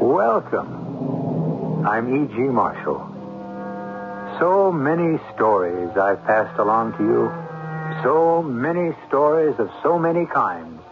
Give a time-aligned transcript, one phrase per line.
[0.00, 1.86] Welcome.
[1.86, 2.34] I'm E.G.
[2.38, 3.08] Marshall.
[4.38, 7.32] So many stories I've passed along to you.
[8.02, 10.82] So many stories of so many kinds.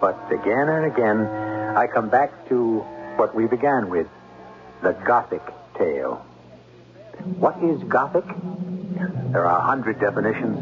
[0.00, 1.20] But again and again,
[1.76, 2.80] I come back to
[3.16, 4.08] what we began with
[4.82, 5.42] the Gothic
[5.78, 6.24] tale.
[7.38, 8.24] What is Gothic?
[9.32, 10.58] There are a hundred definitions.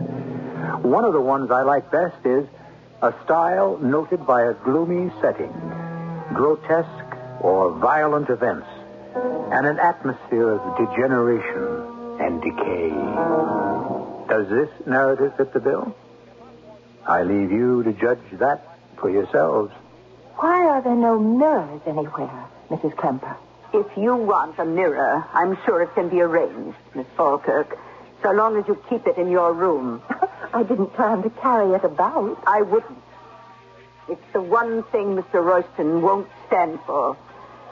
[0.85, 2.47] One of the ones I like best is
[3.03, 5.53] a style noted by a gloomy setting,
[6.35, 8.67] grotesque or violent events,
[9.15, 12.91] and an atmosphere of degeneration and decay.
[14.29, 15.97] Does this narrative fit the bill?
[17.07, 19.73] I leave you to judge that for yourselves.
[20.37, 22.97] Why are there no mirrors anywhere, Mrs.
[23.01, 23.37] Kemper?
[23.73, 27.79] If you want a mirror, I'm sure it can be arranged, Miss Falkirk,
[28.23, 30.03] so long as you keep it in your room.
[30.53, 32.43] I didn't plan to carry it about.
[32.47, 32.99] I wouldn't.
[34.09, 35.45] It's the one thing Mr.
[35.45, 37.15] Royston won't stand for.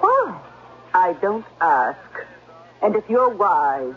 [0.01, 0.41] Why?
[0.95, 1.99] I don't ask.
[2.81, 3.95] And if you're wise,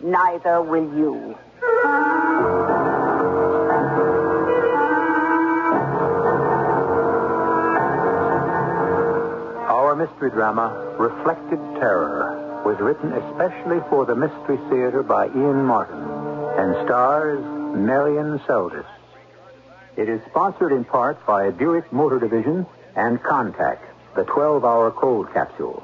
[0.00, 1.36] neither will you.
[9.68, 16.04] Our mystery drama, Reflected Terror, was written especially for the Mystery Theater by Ian Martin
[16.58, 18.84] and stars Marion Seldes.
[19.96, 23.78] It is sponsored in part by Buick Motor Division and Contac,
[24.14, 25.82] the 12-hour cold capsule.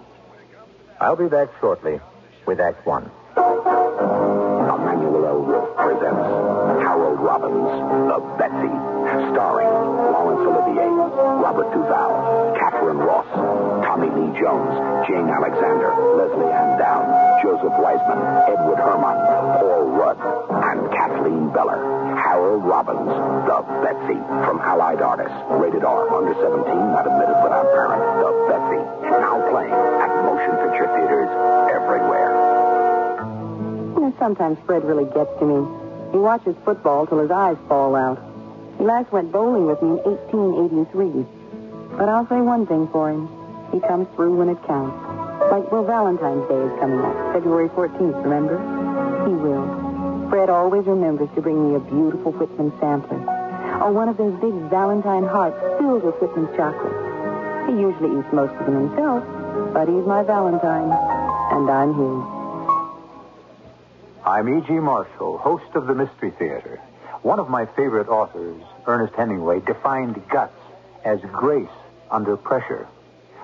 [1.01, 2.01] I'll be back shortly
[2.47, 3.11] with Act One.
[3.37, 5.43] Emanuel L.
[5.43, 6.27] Wolf presents
[6.83, 7.71] Harold Robbins,
[8.09, 8.73] The Betsy,
[9.33, 9.69] starring
[10.13, 10.89] Laurence Olivier,
[11.43, 13.27] Robert Duvall, Katharine Ross,
[13.85, 17.05] Tommy Lee Jones, Jane Alexander, Lesley-Anne Down,
[17.43, 19.19] Joseph Wiseman, Edward Herrmann,
[19.61, 20.19] Paul Rudd,
[20.51, 21.97] and Kathleen Beller.
[22.17, 23.07] Harold Robbins,
[23.47, 28.03] The Betsy, from Allied Artists, rated R, under 17, not admitted without parent.
[28.19, 31.31] The Betsy, now playing at motion picture theaters
[31.71, 32.33] everywhere.
[33.95, 35.67] You know, sometimes Fred really gets to me.
[36.13, 38.19] He watches football till his eyes fall out.
[38.79, 41.97] He last went bowling with me in 1883.
[41.97, 43.29] But I'll say one thing for him.
[43.73, 45.26] He comes through when it counts.
[45.51, 47.33] Like, well, Valentine's Day is coming up.
[47.33, 48.59] February 14th, remember?
[49.29, 50.29] He will.
[50.29, 53.19] Fred always remembers to bring me a beautiful Whitman sampler.
[53.81, 57.71] Or one of those big Valentine hearts filled with Whitman's chocolate.
[57.71, 59.23] He usually eats most of them himself,
[59.73, 60.91] but he's my Valentine,
[61.53, 62.37] and I'm his.
[64.25, 64.73] I'm E.G.
[64.73, 66.81] Marshall, host of the Mystery Theater.
[67.23, 70.59] One of my favorite authors, Ernest Hemingway, defined guts
[71.05, 71.69] as grace
[72.11, 72.89] under pressure.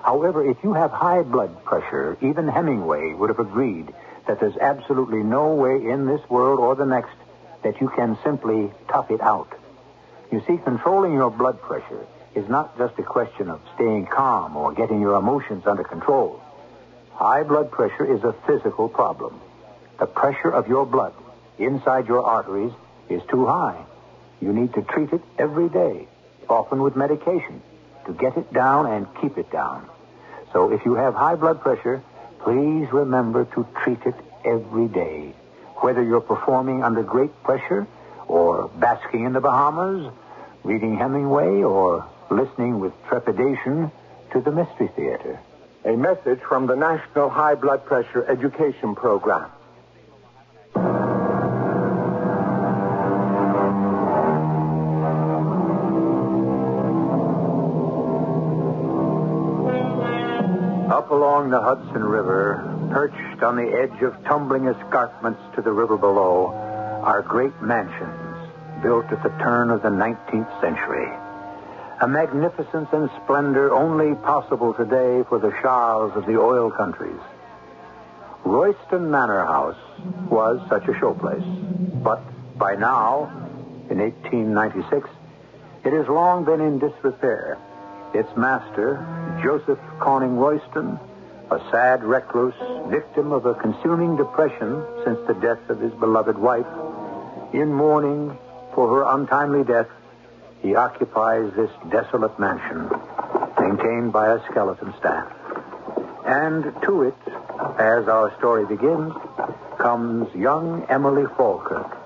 [0.03, 3.93] However, if you have high blood pressure, even Hemingway would have agreed
[4.27, 7.15] that there's absolutely no way in this world or the next
[7.63, 9.47] that you can simply tough it out.
[10.31, 12.05] You see, controlling your blood pressure
[12.35, 16.41] is not just a question of staying calm or getting your emotions under control.
[17.13, 19.39] High blood pressure is a physical problem.
[19.99, 21.13] The pressure of your blood
[21.57, 22.73] inside your arteries
[23.07, 23.85] is too high.
[24.41, 26.07] You need to treat it every day,
[26.49, 27.61] often with medication,
[28.05, 29.87] to get it down and keep it down.
[30.53, 32.01] So if you have high blood pressure,
[32.39, 34.15] please remember to treat it
[34.45, 35.33] every day.
[35.77, 37.87] Whether you're performing under great pressure
[38.27, 40.11] or basking in the Bahamas,
[40.63, 43.91] reading Hemingway, or listening with trepidation
[44.31, 45.39] to the Mystery Theater.
[45.85, 49.49] A message from the National High Blood Pressure Education Program.
[61.03, 65.97] Up along the Hudson River, perched on the edge of tumbling escarpments to the river
[65.97, 66.47] below,
[67.03, 68.37] are great mansions
[68.81, 71.11] built at the turn of the 19th century.
[71.99, 77.19] A magnificence and splendor only possible today for the shahs of the oil countries.
[78.45, 79.83] Royston Manor House
[80.29, 82.23] was such a showplace, but
[82.57, 83.25] by now,
[83.89, 85.09] in 1896,
[85.83, 87.57] it has long been in disrepair.
[88.13, 89.03] Its master,
[89.43, 90.99] Joseph Conning Royston,
[91.49, 92.53] a sad recluse,
[92.89, 96.67] victim of a consuming depression since the death of his beloved wife,
[97.53, 98.37] in mourning
[98.73, 99.87] for her untimely death,
[100.61, 102.89] he occupies this desolate mansion,
[103.59, 105.31] maintained by a skeleton staff.
[106.25, 107.17] And to it,
[107.77, 109.13] as our story begins,
[109.77, 111.97] comes young Emily Falkirk.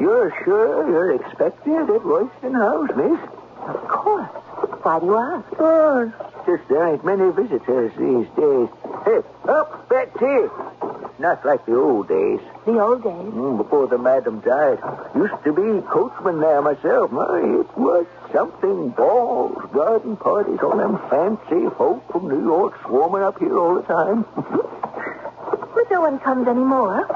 [0.00, 3.20] You're sure you're expected at Royston House, miss?
[3.60, 4.39] Of course.
[4.82, 5.46] Why do you ask?
[5.58, 6.12] Oh,
[6.46, 8.68] just there ain't many visitors these days.
[9.04, 10.48] Hey, up, Betsy!
[11.18, 12.40] Not like the old days.
[12.64, 13.12] The old days?
[13.12, 14.78] Mm, before the madam died.
[15.14, 17.12] Used to be coachman there myself.
[17.12, 18.88] My, it was something.
[18.90, 23.82] Balls, garden parties, all them fancy folk from New York swarming up here all the
[23.82, 24.24] time.
[25.72, 27.06] But no one comes anymore.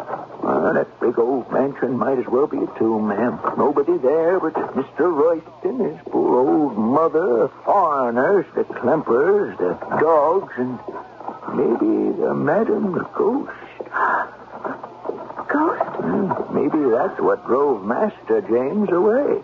[0.73, 3.39] That big old mansion might as well be a tomb, ma'am.
[3.59, 5.13] Nobody there but Mr.
[5.15, 10.79] Royston, his poor old mother, foreigners, the Klempers, the dogs, and
[11.55, 13.53] maybe the madam's ghost.
[15.49, 15.83] Ghost?
[16.01, 19.43] Hmm, maybe that's what drove Master James away.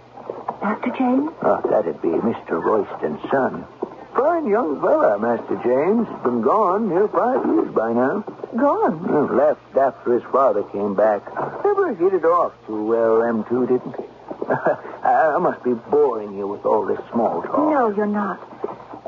[0.62, 1.30] Master James?
[1.42, 2.62] Oh, that'd be Mr.
[2.62, 3.66] Royston's son.
[4.14, 6.08] Fine young fella, Master James.
[6.24, 8.24] Been gone near five years by now.
[8.56, 9.06] Gone?
[9.06, 11.22] Well, left after his father came back.
[11.64, 13.96] Never hit it off too well, M2 didn't.
[13.96, 14.04] He?
[14.50, 17.70] I must be boring you with all this small talk.
[17.70, 18.40] No, you're not.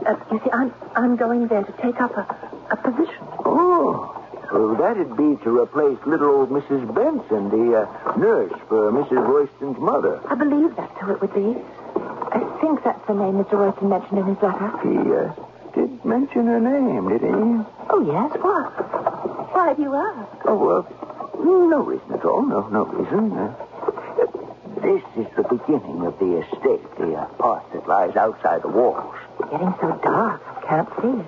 [0.07, 2.27] Uh, you see, I'm I'm going there to take up a,
[2.71, 3.23] a position.
[3.45, 4.15] Oh,
[4.53, 6.87] well, that'd be to replace little old Mrs.
[6.95, 9.27] Benson, the uh, nurse for Mrs.
[9.27, 10.21] Royston's mother.
[10.29, 11.57] I believe that's who it would be.
[12.35, 13.53] I think that's the name Mr.
[13.53, 14.73] Royston mentioned in his letter.
[14.83, 15.33] He uh,
[15.75, 17.29] did mention her name, did he?
[17.91, 18.33] Oh, yes.
[18.41, 18.73] What?
[19.53, 20.43] Why do you ask?
[20.47, 22.43] Oh, uh, no reason at all.
[22.43, 23.33] No, no reason.
[23.33, 23.55] Uh,
[24.81, 29.15] this is the beginning of the estate, the uh, part that lies outside the walls.
[29.41, 31.21] It's getting so dark, I can't see.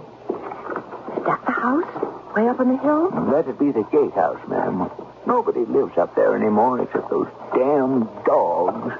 [1.20, 2.34] Is that the house?
[2.34, 3.11] Way up on the hill?
[3.30, 4.90] That'd be the gatehouse, ma'am.
[5.26, 8.94] Nobody lives up there anymore except those damn dogs.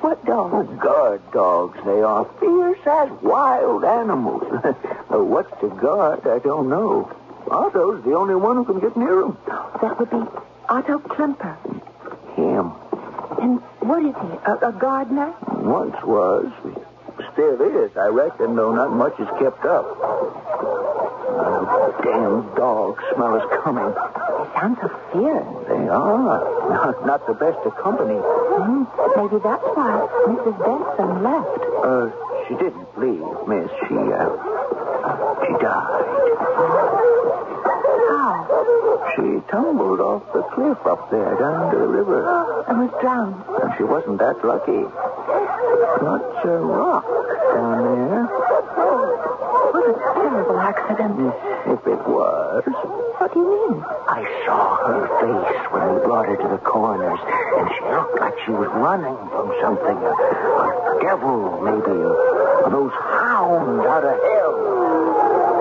[0.00, 0.68] What dogs?
[0.70, 2.24] Oh, guard dogs they are.
[2.40, 4.42] Fierce as wild animals.
[5.08, 7.10] What's to guard, I don't know.
[7.50, 9.36] Otto's the only one who can get near them.
[9.82, 10.22] That would be
[10.68, 11.56] Otto Klemper.
[12.36, 12.72] Him.
[13.40, 14.30] And what is he?
[14.46, 15.34] A, a gardener?
[15.48, 16.50] Once was.
[17.32, 19.84] Still is, I reckon, though not much is kept up.
[21.32, 23.92] Oh, damn dog smell is coming.
[23.92, 25.68] They sound so fierce.
[25.68, 26.70] They are.
[26.70, 28.18] Not, not the best of company.
[28.60, 28.84] Hmm,
[29.16, 30.56] maybe that's why Mrs.
[30.60, 31.62] Benson left.
[31.80, 32.10] Uh,
[32.46, 33.70] she didn't leave, miss.
[33.88, 34.28] She, uh,
[35.46, 36.04] she died.
[38.12, 38.44] How?
[39.16, 42.20] She tumbled off the cliff up there down to the river.
[42.68, 43.42] And was drowned.
[43.62, 44.84] And she wasn't that lucky.
[46.04, 47.06] Such a rock
[47.54, 48.39] down there.
[50.88, 51.34] Accident.
[51.66, 52.64] If it was.
[53.18, 53.84] What do you mean?
[54.08, 58.34] I saw her face when we brought her to the coroner's, and she looked like
[58.44, 59.96] she was running from something.
[59.96, 62.00] A, a devil, maybe.
[62.00, 65.60] A, those hounds out of hell.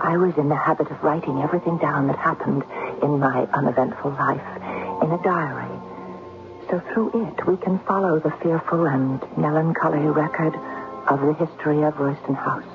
[0.00, 2.64] I was in the habit of writing everything down that happened
[3.02, 4.46] in my uneventful life
[5.02, 5.77] in a diary.
[6.70, 10.54] So through it, we can follow the fearful and melancholy record
[11.08, 12.68] of the history of Royston House.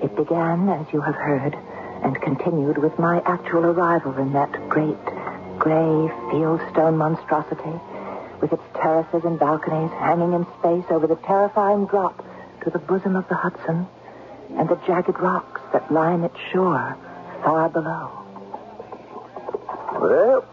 [0.00, 1.56] It began, as you have heard,
[2.04, 5.04] and continued with my actual arrival in that great,
[5.58, 7.80] gray fieldstone monstrosity,
[8.40, 12.24] with its terraces and balconies hanging in space over the terrifying drop
[12.62, 13.88] to the bosom of the Hudson
[14.56, 16.96] and the jagged rocks that line its shore
[17.42, 18.10] far below.
[19.98, 20.44] Well,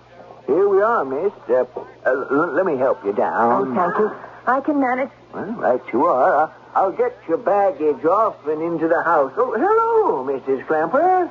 [0.84, 1.34] are, miss.
[1.50, 1.66] Uh,
[2.06, 3.68] uh, l- let me help you down.
[3.68, 4.12] Oh, thank you.
[4.46, 5.10] I can manage.
[5.34, 6.36] Well, right you are.
[6.36, 9.32] I'll, I'll get your baggage off and into the house.
[9.38, 10.66] Oh, hello, Mrs.
[10.68, 11.30] Klemper.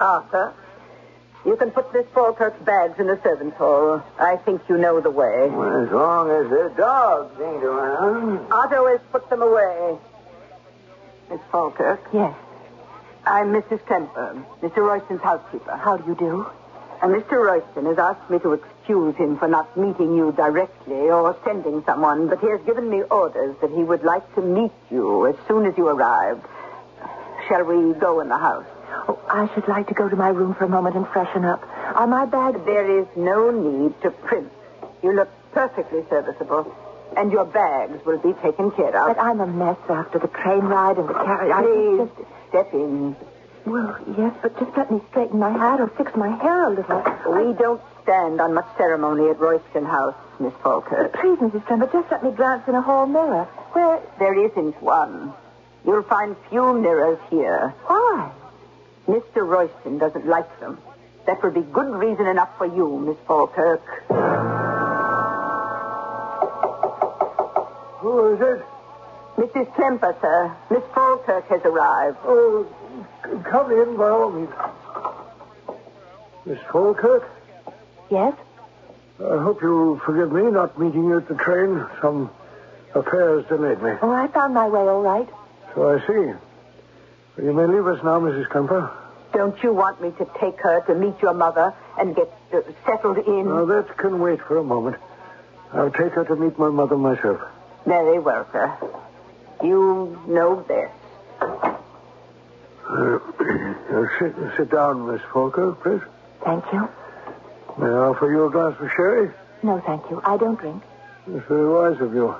[0.00, 0.54] Arthur,
[1.44, 4.02] you can put Miss Falkirk's bags in the servants' hall.
[4.18, 5.48] I think you know the way.
[5.50, 8.52] Well, as long as the dogs ain't around.
[8.52, 9.98] Otto has put them away.
[11.30, 12.34] Miss Falkirk, Yes.
[13.26, 13.84] I'm Mrs.
[13.86, 14.78] Kemper, Mr.
[14.78, 15.76] Royston's housekeeper.
[15.76, 16.46] How do you do?
[17.02, 17.32] And Mr.
[17.44, 18.54] Royston has asked me to
[18.88, 23.02] excuse him for not meeting you directly or sending someone, but he has given me
[23.02, 26.40] orders that he would like to meet you as soon as you arrived.
[27.48, 28.64] Shall we go in the house?
[29.06, 31.62] Oh, I should like to go to my room for a moment and freshen up.
[31.94, 32.60] Are my bags...
[32.64, 34.48] There is no need to primp.
[35.02, 36.74] You look perfectly serviceable,
[37.14, 39.16] and your bags will be taken care of.
[39.16, 41.52] But I'm a mess after the train ride and the carriage.
[41.52, 42.48] I Please just...
[42.48, 43.16] step in.
[43.66, 47.04] Well, yes, but just let me straighten my hat or fix my hair a little.
[47.36, 51.14] We don't stand on much ceremony at Royston House, Miss Falkirk.
[51.14, 51.62] Uh, please, Mrs.
[51.66, 53.44] Trember, just let me glance in a hall mirror.
[53.74, 54.00] Where...
[54.18, 55.34] There isn't one.
[55.84, 57.74] You'll find few mirrors here.
[57.86, 58.32] Why?
[59.06, 59.46] Mr.
[59.46, 60.78] Royston doesn't like them.
[61.26, 63.82] That would be good reason enough for you, Miss Falkirk.
[68.00, 68.64] Who is it?
[69.36, 69.74] Mrs.
[69.74, 70.56] Klemper, sir.
[70.70, 72.16] Miss Falkirk has arrived.
[72.24, 72.66] Oh,
[73.24, 74.50] c- come in by all means.
[76.46, 77.28] Miss Falkirk,
[78.10, 78.34] Yes?
[79.20, 81.84] I hope you'll forgive me not meeting you at the train.
[82.00, 82.30] Some
[82.94, 83.92] affairs delayed me.
[84.00, 85.28] Oh, I found my way all right.
[85.74, 86.12] So I see.
[86.12, 88.48] Well, you may leave us now, Mrs.
[88.50, 88.90] Kemper.
[89.32, 93.18] Don't you want me to take her to meet your mother and get uh, settled
[93.18, 93.46] in?
[93.46, 94.96] Now, that can wait for a moment.
[95.72, 97.40] I'll take her to meet my mother myself.
[97.84, 98.74] Very well, sir.
[99.62, 100.92] You know best.
[102.88, 106.00] Uh, uh, sit, sit down, Miss Falkirk, please.
[106.44, 106.88] Thank you.
[107.78, 109.30] May I offer you a glass of sherry?
[109.62, 110.20] No, thank you.
[110.24, 110.82] I don't drink.
[111.26, 112.34] That's very wise of you.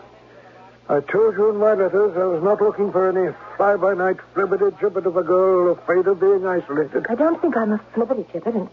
[0.89, 5.17] I told you in my letters I was not looking for any fly-by-night flibbity-gibbet of
[5.17, 7.07] a girl afraid of being isolated.
[7.09, 8.69] I don't think I'm a flibbity gibbet, and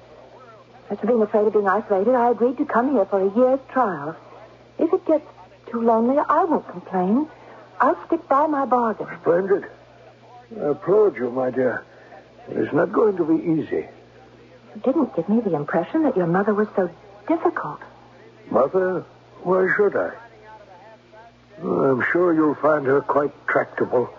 [0.89, 3.59] as for being afraid of being isolated, I agreed to come here for a year's
[3.71, 4.15] trial.
[4.79, 5.25] If it gets
[5.69, 7.27] too lonely, I won't complain.
[7.81, 9.07] I'll stick by my bargain.
[9.21, 9.65] Splendid.
[10.59, 11.83] I applaud you, my dear.
[12.47, 13.87] It's not going to be easy.
[14.83, 16.89] Didn't give me the impression that your mother was so
[17.27, 17.79] difficult.
[18.51, 19.05] Mother,
[19.43, 20.11] why should I?
[21.61, 24.09] I'm sure you'll find her quite tractable.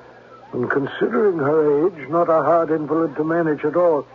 [0.52, 4.06] And considering her age, not a hard invalid to manage at all.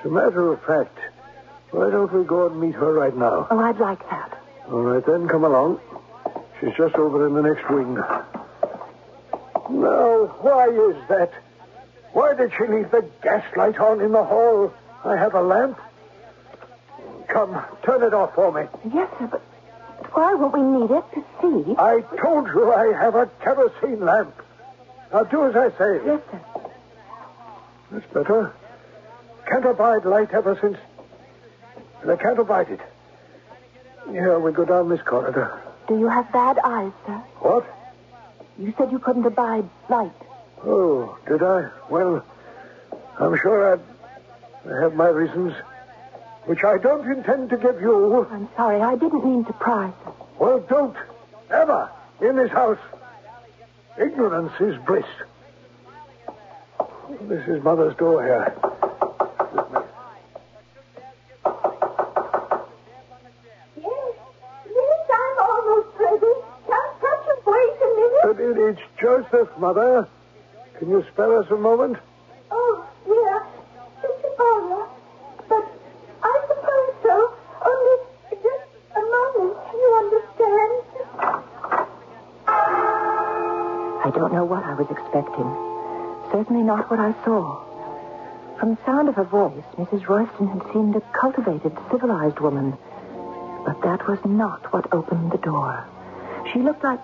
[0.00, 0.98] As a matter of fact,
[1.70, 3.46] why don't we go and meet her right now?
[3.50, 4.38] Oh, I'd like that.
[4.68, 5.80] All right, then, come along.
[6.60, 7.94] She's just over in the next wing.
[9.70, 11.32] Now, why is that?
[12.12, 14.72] Why did she leave the gaslight on in the hall?
[15.06, 15.78] I have a lamp.
[17.28, 18.66] Come, turn it off for me.
[18.92, 19.42] Yes, sir, but
[20.12, 21.74] why won't we need it to see?
[21.78, 24.34] I told you I have a kerosene lamp.
[25.12, 26.00] Now do as I say.
[26.04, 26.40] Yes, sir.
[27.92, 28.52] That's better.
[29.48, 30.76] Can't abide light ever since.
[32.02, 32.80] And I can't abide it.
[34.10, 35.60] Here we go down this corridor.
[35.88, 37.22] Do you have bad eyes, sir?
[37.40, 37.64] What?
[38.58, 40.12] You said you couldn't abide light.
[40.64, 41.68] Oh, did I?
[41.90, 42.24] Well,
[43.20, 43.80] I'm sure I'd
[44.68, 45.54] I have my reasons,
[46.44, 48.26] which I don't intend to give you.
[48.30, 49.92] I'm sorry, I didn't mean to pry.
[50.38, 50.96] Well, don't
[51.50, 52.78] ever in this house.
[53.98, 55.06] Ignorance is bliss.
[57.22, 58.52] This is Mother's door here.
[58.52, 59.84] Excuse.
[63.76, 64.14] Yes,
[64.66, 66.34] yes, I'm almost ready.
[66.66, 68.22] Can't catch a break a minute.
[68.24, 70.08] But it Joseph, Mother.
[70.78, 71.96] Can you spare us a moment?
[72.50, 73.46] Oh, yeah.
[74.02, 74.30] Mr.
[74.36, 74.86] Fowler.
[75.48, 75.64] But
[76.22, 77.14] I suppose so.
[77.64, 77.96] Only
[78.42, 80.72] just a moment, you understand?
[84.04, 85.46] I don't know what I was expecting.
[86.32, 87.62] Certainly not what I saw.
[88.58, 90.08] From the sound of her voice, Mrs.
[90.08, 92.76] Royston had seemed a cultivated, civilized woman.
[93.64, 95.84] But that was not what opened the door.
[96.52, 97.00] She looked like,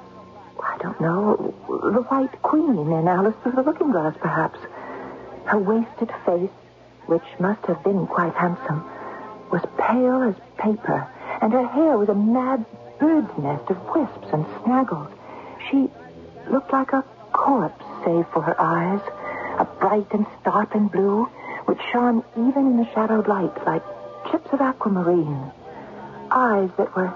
[0.62, 4.58] I don't know, the White Queen in Alice Through the Looking Glass, perhaps.
[5.44, 6.50] Her wasted face,
[7.06, 8.84] which must have been quite handsome,
[9.50, 11.06] was pale as paper,
[11.42, 12.64] and her hair was a mad
[12.98, 15.10] bird's nest of wisps and snaggles.
[15.68, 15.90] She
[16.48, 19.00] looked like a corpse, save for her eyes,
[19.58, 21.24] a bright and startling blue,
[21.66, 23.82] which shone even in the shadowed light like
[24.30, 25.50] chips of aquamarine.
[26.30, 27.12] Eyes that were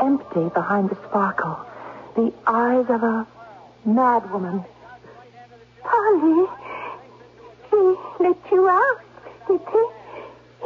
[0.00, 1.58] empty behind the sparkle.
[2.16, 3.26] The eyes of a
[3.86, 4.64] madwoman.
[5.82, 6.46] Polly,
[7.70, 9.00] he let you out,
[9.46, 9.86] did he?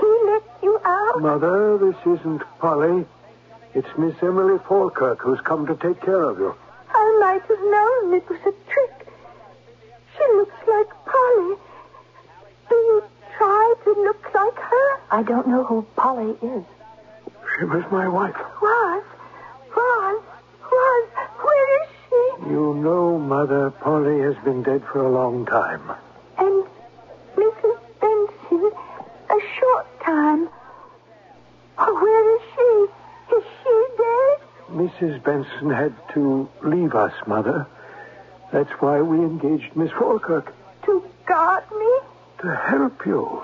[0.01, 1.21] He let you out?
[1.21, 3.05] Mother, this isn't Polly.
[3.75, 6.55] It's Miss Emily Falkirk who's come to take care of you.
[6.95, 9.09] I might have known it was a trick.
[10.17, 11.57] She looks like Polly.
[12.69, 13.03] Do you
[13.37, 15.01] try to look like her?
[15.13, 16.65] I don't know who Polly is.
[17.59, 18.35] She was my wife.
[18.63, 19.05] Was?
[19.77, 20.23] Was?
[20.73, 21.09] Was?
[21.43, 22.51] Where is she?
[22.51, 25.83] You know, Mother, Polly has been dead for a long time.
[26.39, 26.65] And
[27.37, 27.79] Mrs.
[28.01, 28.73] Benson,
[29.29, 30.49] a short time.
[31.77, 33.37] Oh, where is she?
[33.37, 34.39] Is she dead?
[34.71, 35.23] Mrs.
[35.23, 37.67] Benson had to leave us, Mother.
[38.51, 40.55] That's why we engaged Miss Falkirk.
[40.87, 41.99] To guard me?
[42.41, 43.43] To help you.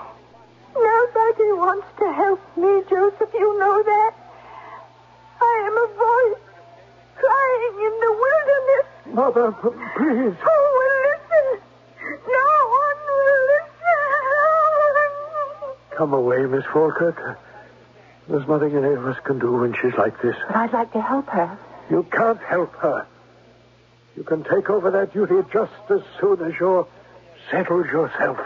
[2.09, 3.33] Nobody wants to help me, Joseph.
[3.33, 4.13] You know that.
[5.41, 6.41] I am a voice
[7.15, 8.85] crying in the wilderness.
[9.15, 9.51] Mother,
[9.97, 10.35] please.
[10.41, 11.47] Who will listen?
[12.27, 12.49] No
[12.79, 13.97] one will listen.
[15.97, 17.37] Come away, Miss Falkirk.
[18.27, 20.35] There's nothing any of us can do when she's like this.
[20.47, 21.57] But I'd like to help her.
[21.89, 23.05] You can't help her.
[24.15, 26.87] You can take over that duty just as soon as you're
[27.49, 28.37] settled yourself.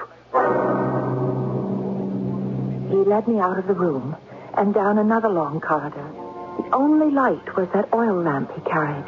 [3.03, 4.15] He led me out of the room
[4.53, 6.09] and down another long corridor.
[6.57, 9.03] The only light was that oil lamp he carried.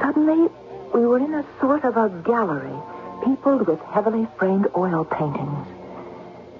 [0.00, 0.48] Suddenly,
[0.94, 2.78] we were in a sort of a gallery
[3.24, 5.66] peopled with heavily framed oil paintings.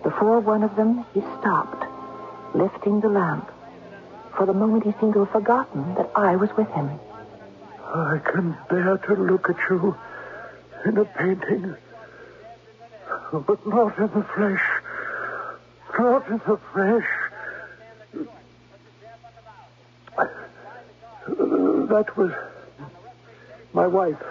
[0.02, 1.86] Before one of them, he stopped,
[2.52, 3.48] lifting the lamp.
[4.36, 6.98] For the moment, he seemed to have forgotten that I was with him.
[7.94, 9.96] I can bear to look at you
[10.84, 11.76] in a painting,
[13.30, 14.77] but not in the flesh.
[15.98, 17.06] Not in the flesh.
[21.88, 22.32] That was
[23.72, 24.22] my wife,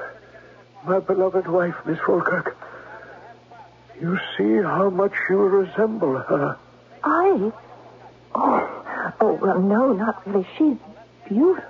[0.85, 2.57] my beloved wife, Miss Falkirk.
[3.99, 6.57] You see how much you resemble her.
[7.03, 7.51] I?
[8.33, 10.47] Oh, oh, well, no, not really.
[10.57, 10.77] She's
[11.27, 11.69] beautiful.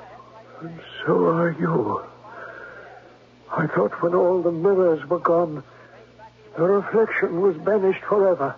[0.62, 2.04] And so are you.
[3.52, 5.64] I thought when all the mirrors were gone,
[6.56, 8.56] the reflection was banished forever.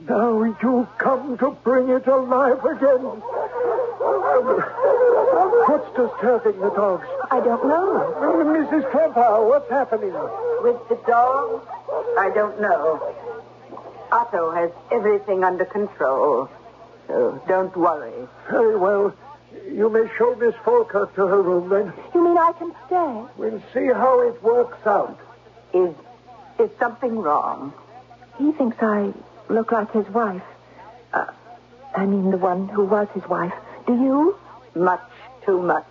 [0.00, 3.00] Now you come to bring it alive again.
[5.66, 7.06] What's disturbing the dogs?
[7.30, 8.14] I don't know.
[8.46, 8.90] Mrs.
[8.90, 10.12] Klemper, what's happening?
[10.62, 11.66] With the dogs?
[12.18, 13.00] I don't know.
[14.12, 16.48] Otto has everything under control.
[17.08, 18.28] So don't worry.
[18.50, 19.14] Very well.
[19.70, 21.92] You may show Miss Falkirk to her room then.
[22.14, 23.24] You mean I can stay?
[23.36, 25.18] We'll see how it works out.
[25.72, 25.94] Is
[26.58, 27.72] is something wrong?
[28.38, 29.12] He thinks I
[29.48, 30.42] look like his wife.
[31.12, 31.26] Uh,
[31.94, 33.54] I mean, the one who was his wife.
[33.86, 34.36] Do you?
[34.74, 35.00] Much
[35.44, 35.88] too much.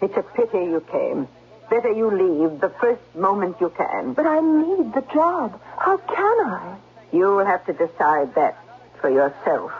[0.00, 1.28] It's a pity you came.
[1.70, 4.14] Better you leave the first moment you can.
[4.14, 5.60] But I need the job.
[5.76, 6.78] How can I?
[7.12, 8.56] You'll have to decide that
[9.00, 9.72] for yourself.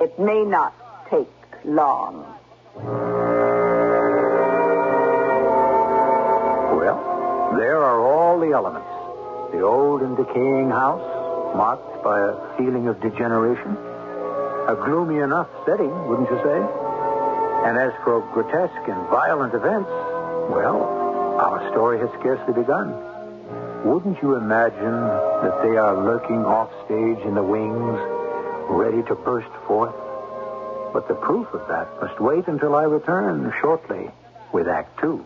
[0.00, 0.74] It may not
[1.10, 1.28] take
[1.64, 2.24] long.
[6.76, 8.88] Well, there are all the elements.
[9.52, 11.11] The old and decaying house,
[11.54, 13.76] marked by a feeling of degeneration.
[14.68, 16.60] A gloomy enough setting, wouldn't you say?
[17.66, 19.90] And as for grotesque and violent events,
[20.50, 20.82] well,
[21.40, 22.92] our story has scarcely begun.
[23.84, 25.00] Wouldn't you imagine
[25.42, 27.98] that they are lurking offstage in the wings,
[28.70, 29.94] ready to burst forth?
[30.92, 34.10] But the proof of that must wait until I return shortly
[34.52, 35.24] with Act Two.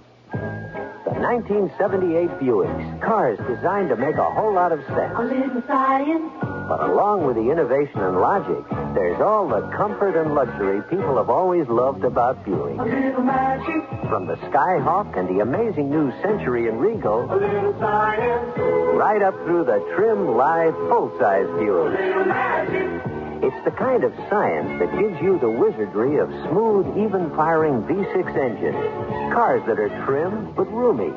[1.17, 5.15] The 1978 Buicks, cars designed to make a whole lot of sense.
[5.17, 6.31] A little science.
[6.69, 8.63] But along with the innovation and logic,
[8.95, 12.77] there's all the comfort and luxury people have always loved about Buick.
[12.77, 18.53] From the Skyhawk and the amazing new Century and Regal, A little science.
[18.95, 23.06] right up through the trim, live, full-size Buick.
[23.43, 29.33] It's the kind of science that gives you the wizardry of smooth, even-firing V6 engines,
[29.33, 31.13] cars that are trim but roomy,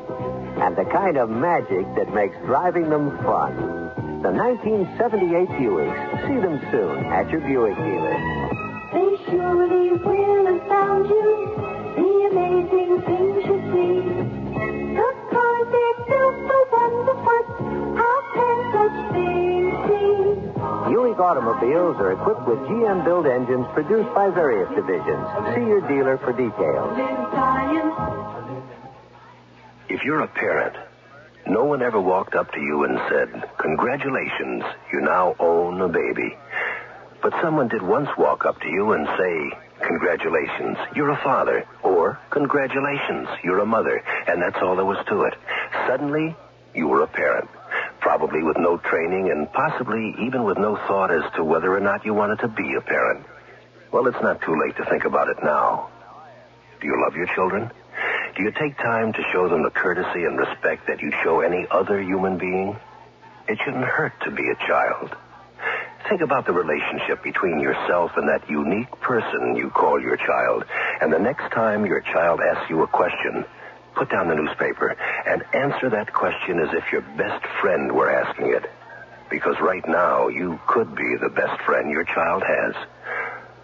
[0.60, 3.56] and the kind of magic that makes driving them fun.
[4.22, 6.28] The 1978 Buicks.
[6.28, 8.16] See them soon at your Buick dealer.
[8.92, 11.28] They surely will astound you.
[11.96, 13.96] The amazing things you see.
[14.92, 17.42] The cars they're built for wonderful.
[17.96, 19.39] How can such things
[20.90, 25.22] Buick automobiles are equipped with GM built engines produced by various divisions.
[25.54, 26.98] See your dealer for details.
[29.88, 30.74] If you're a parent,
[31.46, 36.36] no one ever walked up to you and said, Congratulations, you now own a baby.
[37.22, 41.68] But someone did once walk up to you and say, Congratulations, you're a father.
[41.84, 44.02] Or, Congratulations, you're a mother.
[44.26, 45.34] And that's all there was to it.
[45.86, 46.34] Suddenly,
[46.74, 47.48] you were a parent.
[48.00, 52.04] Probably with no training and possibly even with no thought as to whether or not
[52.04, 53.24] you wanted to be a parent.
[53.92, 55.90] Well, it's not too late to think about it now.
[56.80, 57.70] Do you love your children?
[58.36, 61.66] Do you take time to show them the courtesy and respect that you show any
[61.70, 62.76] other human being?
[63.48, 65.14] It shouldn't hurt to be a child.
[66.08, 70.64] Think about the relationship between yourself and that unique person you call your child.
[71.00, 73.44] And the next time your child asks you a question,
[73.94, 78.52] put down the newspaper and answer that question as if your best friend were asking
[78.52, 78.64] it.
[79.30, 82.74] Because right now, you could be the best friend your child has.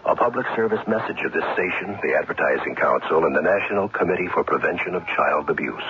[0.05, 4.43] A public service message of this station, the Advertising Council, and the National Committee for
[4.43, 5.83] Prevention of Child Abuse.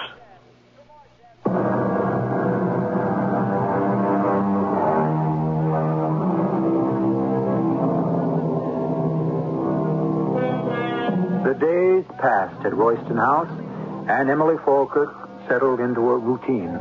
[11.46, 13.67] The days passed at Royston House,
[14.08, 16.80] and Emily Falkirk settled into a routine.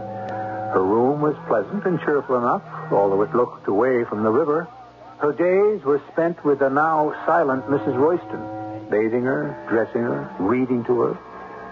[0.73, 2.63] Her room was pleasant and cheerful enough,
[2.93, 4.69] although it looked away from the river.
[5.19, 7.97] Her days were spent with the now silent Mrs.
[7.97, 11.19] Royston, bathing her, dressing her, reading to her,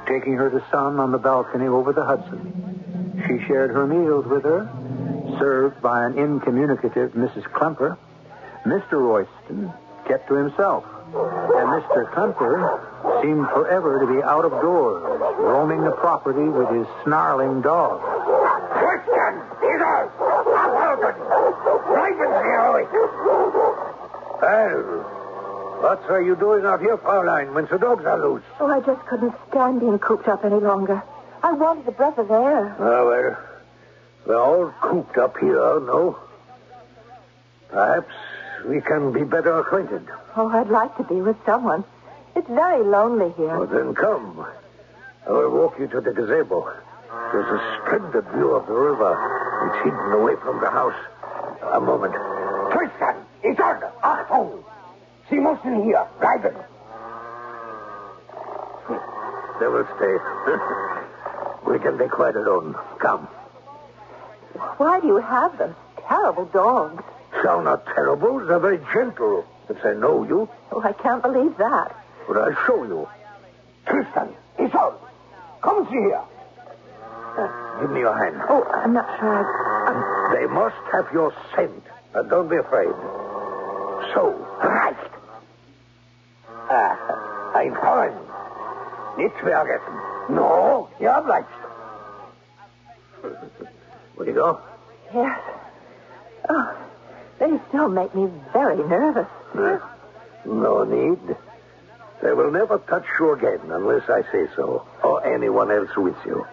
[0.08, 3.22] taking her to sun on the balcony over the Hudson.
[3.26, 4.68] She shared her meals with her,
[5.38, 7.44] served by an incommunicative Mrs.
[7.44, 7.96] Klemper.
[8.64, 8.92] Mr.
[8.92, 9.72] Royston
[10.08, 12.10] kept to himself, and Mr.
[12.12, 15.02] Klemper seemed forever to be out of doors,
[15.38, 18.00] roaming the property with his snarling dog.
[18.72, 21.16] Christian, Peter, Falcon,
[24.40, 24.94] Well,
[25.80, 28.42] what are you doing out here, Fraulein, when the dogs are loose?
[28.60, 31.02] Oh, I just couldn't stand being cooped up any longer.
[31.42, 32.74] I wanted a breath of air.
[32.78, 33.36] Ah, well,
[34.26, 36.18] we're all cooped up here, no?
[37.68, 38.12] Perhaps
[38.66, 40.06] we can be better acquainted.
[40.36, 41.84] Oh, I'd like to be with someone.
[42.36, 43.58] It's very lonely here.
[43.58, 44.46] Well, then come.
[45.26, 46.72] I will walk you to the gazebo.
[47.32, 49.12] There's a splendid view of the river.
[49.66, 50.98] It's hidden away from the house.
[51.72, 52.14] A moment.
[52.72, 53.82] Tristan, it's on.
[54.02, 54.64] Achtung!
[55.30, 56.54] Sie müssen hier bleiben.
[59.60, 60.16] They will stay.
[61.70, 62.74] we can be quite alone.
[62.98, 63.26] Come.
[64.78, 65.74] Why do you have them?
[66.08, 67.02] Terrible dogs.
[67.42, 68.44] Sound not terrible.
[68.44, 69.44] They're very gentle.
[69.68, 70.48] If they know you.
[70.72, 71.94] Oh, I can't believe that.
[72.26, 73.08] But I'll show you.
[73.87, 74.96] Tristan, it's on.
[75.62, 76.22] Come see here.
[77.37, 78.40] Uh, give me your hand.
[78.48, 80.34] Oh, I'm not sure I...
[80.34, 81.82] They must have your scent.
[82.14, 82.94] Uh, don't be afraid.
[84.14, 84.32] So,
[84.62, 84.96] right.
[86.70, 88.16] Ah, ein Freund.
[89.18, 89.94] Nicht vergessen.
[90.30, 91.46] No, you're obliged.
[94.16, 94.60] Will you go?
[95.14, 95.40] Yes.
[96.48, 96.76] Oh,
[97.38, 99.28] they still make me very nervous.
[99.54, 99.78] Uh,
[100.46, 101.37] no need.
[102.24, 106.46] They will never touch you again unless I say so, or anyone else with you.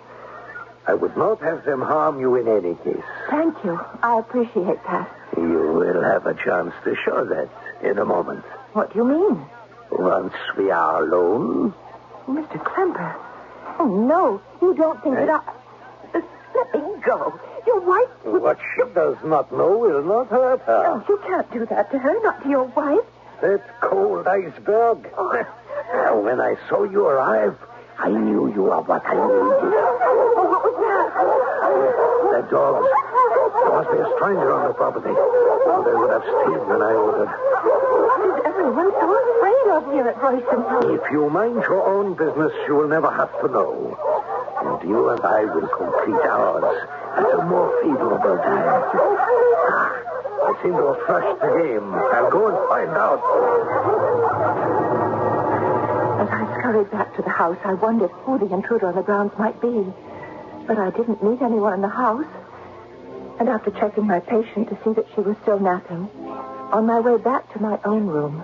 [0.86, 3.06] I would not have them harm you in any case.
[3.30, 3.80] Thank you.
[4.04, 5.10] I appreciate that.
[5.38, 7.50] You will have a chance to show that
[7.90, 8.44] in a moment.
[8.74, 9.46] What do you mean?
[9.92, 11.74] Once we are alone.
[12.28, 12.62] Mr.
[12.64, 13.16] Klemper.
[13.80, 14.42] Oh, no.
[14.62, 15.26] You don't think Eh?
[15.26, 15.44] that
[16.14, 16.18] I...
[16.18, 16.22] Uh,
[16.56, 17.40] Let me go.
[17.66, 18.10] Your wife...
[18.26, 20.84] would- What she does not know will not hurt her.
[20.84, 23.06] No, you can't do that to her, not to your wife.
[23.42, 25.10] That cold iceberg.
[25.18, 25.48] Now,
[26.22, 27.58] when I saw you arrive,
[27.98, 29.74] I knew you were what I needed.
[30.34, 31.10] Oh, what was that?
[32.32, 32.88] The dogs.
[32.88, 35.14] There must be a stranger on the property.
[35.14, 37.30] Or they would have stayed when I ordered.
[37.30, 40.62] What is everyone so afraid of here at Royston?
[40.98, 43.98] If you mind your own business, you will never have to know.
[44.62, 46.64] And you and I will complete ours
[47.18, 48.84] at a more favorable time.
[49.68, 49.94] Ah,
[50.42, 51.94] I seem to have thrashed the game.
[51.94, 53.22] I'll go and find out.
[56.62, 59.84] Scurried back to the house, I wondered who the intruder on the grounds might be.
[60.68, 62.28] But I didn't meet anyone in the house.
[63.40, 66.08] And after checking my patient to see that she was still napping,
[66.72, 68.44] on my way back to my own room,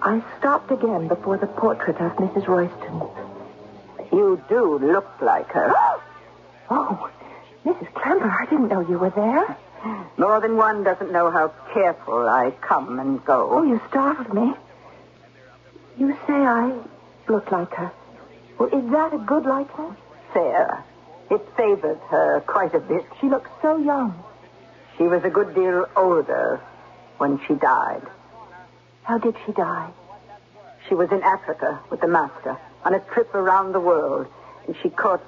[0.00, 2.46] I stopped again before the portrait of Mrs.
[2.46, 3.02] Royston.
[4.10, 5.74] You do look like her.
[6.68, 7.08] Oh,
[7.64, 7.92] Mrs.
[7.92, 9.56] Klemper, I didn't know you were there.
[10.16, 13.48] More than one doesn't know how careful I come and go.
[13.52, 14.52] Oh, you startled me.
[15.96, 16.76] You say I
[17.28, 17.92] look like her.
[18.58, 19.96] Well, is that a good likeness?
[20.32, 20.84] Fair.
[21.30, 23.04] It favors her quite a bit.
[23.20, 24.22] She looks so young.
[24.96, 26.60] She was a good deal older
[27.18, 28.02] when she died.
[29.02, 29.90] How did she die?
[30.88, 34.26] She was in Africa with the master on a trip around the world,
[34.66, 35.22] and she caught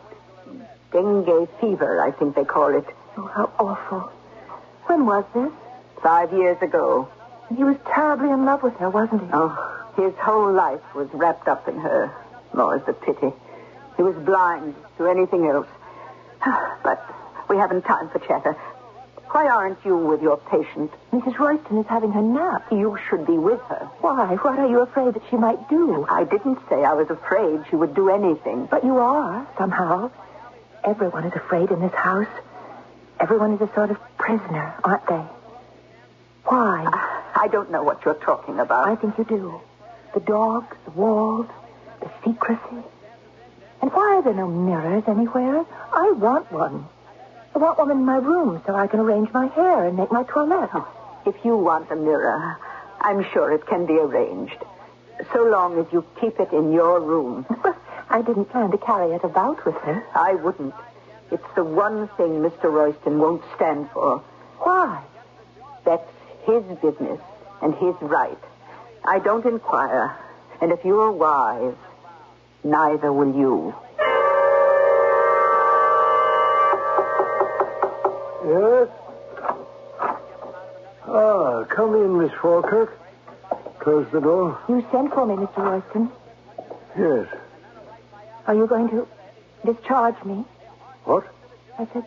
[0.92, 2.87] dengue fever, I think they call it.
[3.16, 4.12] Oh, how awful.
[4.87, 5.50] When was this?
[6.02, 7.08] Five years ago.
[7.54, 9.28] He was terribly in love with her, wasn't he?
[9.32, 12.14] Oh, his whole life was wrapped up in her.
[12.54, 13.32] More's the pity.
[13.96, 15.66] He was blind to anything else.
[16.82, 17.04] But
[17.48, 18.52] we haven't time for chatter.
[19.30, 20.90] Why aren't you with your patient?
[21.12, 21.38] Mrs.
[21.38, 22.64] Royston is having her nap.
[22.70, 23.90] You should be with her.
[24.00, 24.37] Why?
[24.37, 26.06] What are you afraid that she might do?
[26.08, 28.66] I didn't say I was afraid she would do anything.
[28.70, 30.11] But you are, somehow.
[30.84, 32.32] Everyone is afraid in this house.
[33.20, 35.24] Everyone is a sort of prisoner, aren't they?
[36.44, 36.87] Why?
[37.34, 38.88] I don't know what you're talking about.
[38.88, 39.61] I think you do.
[40.18, 41.46] The dogs, the walls,
[42.00, 42.83] the secrecy.
[43.81, 45.64] And why are there no mirrors anywhere?
[45.92, 46.88] I want one.
[47.54, 50.24] I want one in my room so I can arrange my hair and make my
[50.24, 50.70] toilette.
[50.74, 50.88] Oh,
[51.24, 52.57] if you want a mirror,
[53.00, 54.59] I'm sure it can be arranged.
[55.33, 57.46] So long as you keep it in your room.
[58.11, 60.02] I didn't plan to carry it about with me.
[60.16, 60.74] I wouldn't.
[61.31, 62.64] It's the one thing Mr.
[62.64, 64.18] Royston won't stand for.
[64.59, 65.00] Why?
[65.85, 66.11] That's
[66.42, 67.20] his business
[67.62, 68.37] and his right.
[69.09, 70.14] I don't inquire.
[70.61, 71.75] And if you're wise,
[72.62, 73.75] neither will you.
[78.44, 78.88] Yes?
[81.07, 83.01] Ah, come in, Miss Falkirk.
[83.79, 84.59] Close the door.
[84.68, 85.57] You sent for me, Mr.
[85.57, 86.11] Royston.
[86.99, 87.29] Yes.
[88.47, 89.09] Are you going to
[89.64, 90.44] discharge me?
[91.05, 91.25] What?
[91.79, 92.05] I said,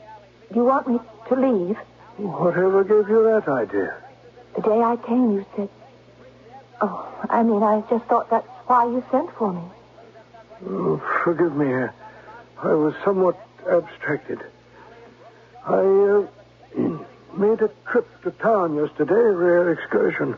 [0.49, 1.77] do you want me to leave?
[2.17, 3.97] Whatever gave you that idea?
[4.55, 5.69] The day I came, you said.
[6.81, 9.61] Oh, I mean, I just thought that's why you sent for me.
[10.67, 11.71] Oh, forgive me.
[11.71, 13.39] I was somewhat
[13.69, 14.39] abstracted.
[15.65, 16.27] I uh,
[17.37, 20.37] made a trip to town yesterday, a rare excursion.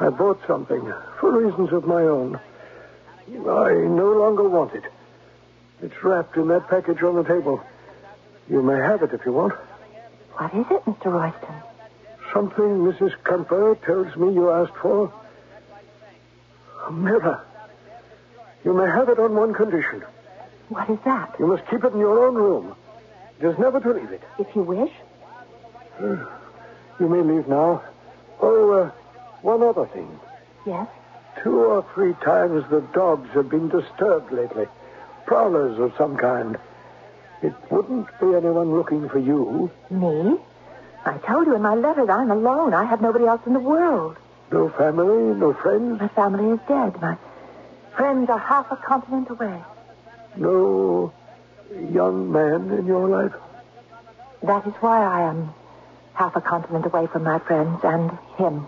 [0.00, 2.40] I bought something for reasons of my own.
[3.28, 4.84] I no longer want it.
[5.82, 7.62] It's wrapped in that package on the table.
[8.48, 9.52] You may have it if you want.
[10.36, 11.12] What is it, Mr.
[11.12, 11.54] Royston?
[12.32, 13.12] Something Mrs.
[13.24, 15.12] Kemper tells me you asked for.
[16.86, 17.44] A mirror.
[18.64, 20.02] You may have it on one condition.
[20.68, 21.34] What is that?
[21.38, 22.74] You must keep it in your own room.
[23.40, 24.22] Just never to leave it.
[24.38, 24.92] If you wish.
[26.00, 26.24] Uh,
[26.98, 27.82] you may leave now.
[28.40, 28.90] Oh, uh,
[29.42, 30.18] one other thing.
[30.66, 30.88] Yes?
[31.42, 34.66] Two or three times the dogs have been disturbed lately.
[35.26, 36.58] Prowlers of some kind.
[37.42, 39.70] It wouldn't be anyone looking for you.
[39.90, 40.36] Me?
[41.04, 42.74] I told you in my letter that I'm alone.
[42.74, 44.16] I have nobody else in the world.
[44.52, 47.00] No family, no friends, My family is dead.
[47.00, 47.16] My
[47.96, 49.62] friends are half a continent away.
[50.36, 51.12] no
[51.90, 53.32] young man in your life.
[54.42, 55.54] That is why I am
[56.14, 58.66] half a continent away from my friends and him.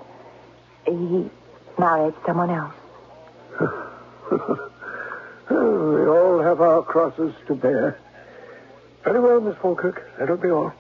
[0.87, 1.29] He
[1.79, 2.75] married someone else.
[5.51, 7.99] Oh, we all have our crosses to bear.
[9.05, 10.03] Very well, Miss Falkirk.
[10.19, 10.73] That'll be all.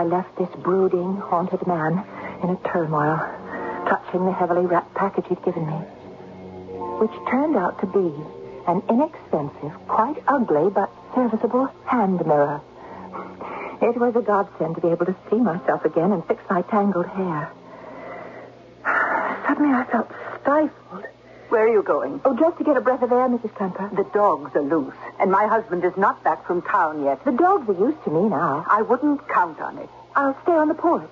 [0.00, 2.02] I left this brooding, haunted man
[2.42, 3.18] in a turmoil,
[3.86, 5.76] clutching the heavily wrapped package he'd given me,
[6.96, 8.08] which turned out to be
[8.66, 12.62] an inexpensive, quite ugly, but serviceable hand mirror.
[13.82, 17.04] It was a godsend to be able to see myself again and fix my tangled
[17.04, 17.52] hair.
[19.46, 20.10] Suddenly I felt
[20.40, 21.09] stifled.
[21.50, 22.20] Where are you going?
[22.24, 23.54] Oh, just to get a breath of air, Mrs.
[23.56, 23.90] Kemper.
[23.94, 27.24] The dogs are loose, and my husband is not back from town yet.
[27.24, 28.64] The dogs are used to me now.
[28.68, 29.88] I wouldn't count on it.
[30.14, 31.10] I'll stay on the porch.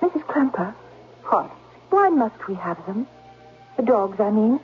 [0.00, 0.22] Mrs.
[0.26, 0.74] Klemper,
[1.24, 1.50] What?
[1.90, 3.06] why must we have them?
[3.76, 4.60] The dogs, I mean.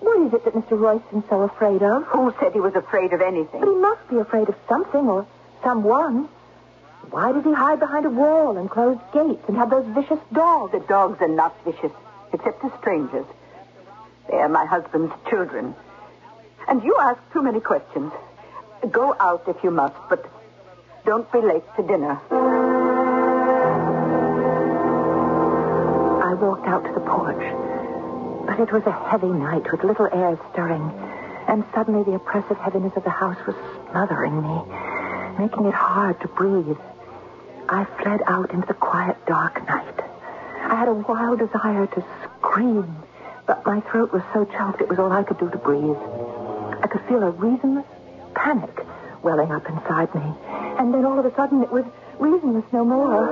[0.00, 0.78] What is it that Mr.
[0.78, 2.04] Royston's so afraid of?
[2.04, 3.60] Who said he was afraid of anything?
[3.60, 5.26] But he must be afraid of something or
[5.62, 6.28] someone.
[7.10, 10.72] Why does he hide behind a wall and close gates and have those vicious dogs?
[10.72, 11.92] The dogs are not vicious,
[12.32, 13.26] except to strangers.
[14.30, 15.74] They are my husband's children.
[16.68, 18.12] And you ask too many questions.
[18.90, 20.24] Go out if you must, but
[21.04, 22.20] Don't be late to dinner.
[26.22, 27.42] I walked out to the porch.
[28.46, 30.92] But it was a heavy night with little air stirring.
[31.48, 33.56] And suddenly the oppressive heaviness of the house was
[33.90, 34.62] smothering me,
[35.38, 36.76] making it hard to breathe.
[37.68, 40.00] I fled out into the quiet, dark night.
[40.62, 42.94] I had a wild desire to scream,
[43.50, 45.98] but my throat was so choked it was all I could do to breathe.
[46.84, 47.84] I could feel a reasonless
[48.32, 48.70] panic
[49.24, 50.22] welling up inside me.
[50.78, 51.82] And then all of a sudden it was
[52.20, 53.26] reasonless no more.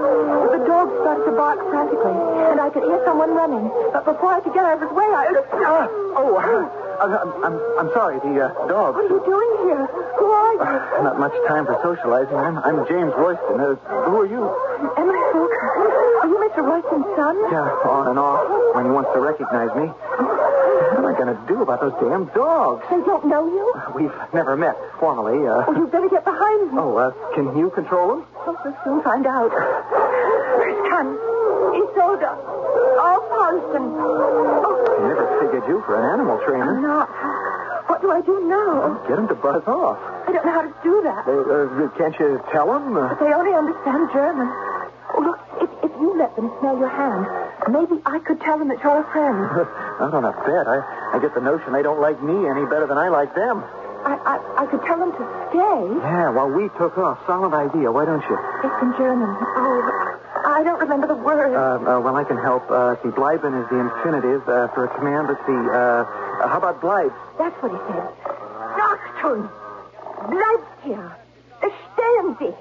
[0.50, 2.18] The dog started to bark frantically,
[2.50, 3.70] and I could hear someone running.
[3.92, 5.24] But before I could get out of his way, I...
[5.54, 5.86] Ah,
[6.18, 7.12] oh, uh, I'm,
[7.44, 8.94] I'm, I'm sorry, the uh, dog.
[8.96, 9.86] What are you doing here?
[10.18, 10.60] Who are you?
[10.60, 12.34] Uh, not much time for socializing.
[12.36, 13.60] I'm, I'm James Royston.
[13.60, 13.74] Uh,
[14.10, 14.42] who are you?
[14.98, 15.66] Emma Fulton.
[16.18, 16.62] Are you Mr.
[16.66, 17.34] Royston's son?
[17.54, 18.42] Yeah, on and off
[18.74, 19.86] when he wants to recognize me.
[19.86, 22.82] What am I going to do about those damn dogs?
[22.90, 23.66] They don't know you?
[23.94, 25.46] We've never met formally.
[25.46, 26.78] Uh, Oh, you'd better get behind me.
[26.82, 28.26] oh, uh, can you control them?
[28.46, 29.50] Oh, we'll soon find out.
[29.54, 31.14] First come.
[31.78, 32.26] Isolde.
[32.26, 33.17] Oh,
[33.48, 33.96] Paulson.
[33.96, 36.76] Oh, I never figured you for an animal I'm trainer.
[36.84, 37.08] not.
[37.88, 39.00] What do I do now?
[39.08, 39.96] Get them to buzz off.
[40.28, 41.24] I don't know how to do that.
[41.24, 42.92] Uh, uh, can't you tell them?
[42.92, 44.52] Uh, But they only understand German.
[45.16, 47.24] Oh, look, if, if you let them smell your hand,
[47.72, 49.40] maybe I could tell them that you're a friend.
[50.04, 50.68] not on a bet.
[50.68, 53.64] I, I get the notion they don't like me any better than I like them.
[54.04, 55.80] I, I, I could tell them to stay.
[56.04, 57.18] Yeah, well, we took off.
[57.26, 57.88] Solid idea.
[57.90, 58.36] Why don't you?
[58.62, 59.32] It's in German.
[59.32, 59.80] Oh,
[60.58, 61.54] I don't remember the word.
[61.54, 62.68] Uh, uh, well, I can help.
[62.68, 65.28] Uh, see, bleiben is the infinitive uh, for a command.
[65.28, 65.54] Let's see.
[65.54, 67.14] Uh, uh, how about bleib?
[67.38, 68.10] That's what he said.
[68.74, 69.48] Achtung!
[70.26, 71.16] Bleibt hier!
[71.62, 72.54] Stehen Sie!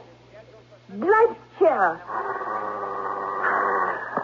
[0.94, 2.00] Bleibt hier!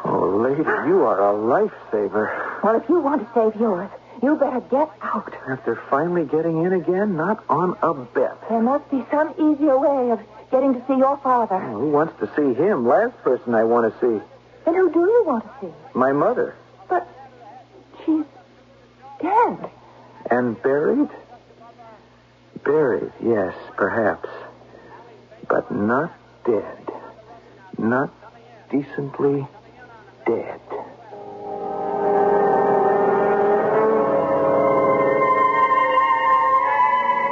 [0.06, 2.62] Oh, lady, you are a lifesaver.
[2.62, 3.90] Well, if you want to save yours,
[4.22, 5.34] you better get out.
[5.50, 8.38] After finally getting in again, not on a bet.
[8.50, 10.20] There must be some easier way of
[10.54, 11.60] getting to see your father.
[11.60, 12.88] Who wants to see him?
[12.88, 14.24] Last person I want to see.
[14.66, 15.74] Then who do you want to see?
[15.96, 16.56] My mother.
[16.88, 17.08] But
[18.06, 18.24] she's
[19.20, 19.72] dead.
[20.30, 21.10] And buried?
[22.64, 24.30] Buried, yes, perhaps.
[25.50, 26.14] But not
[26.46, 26.92] dead.
[27.80, 28.14] Not
[28.70, 29.48] decently
[30.28, 30.62] dead.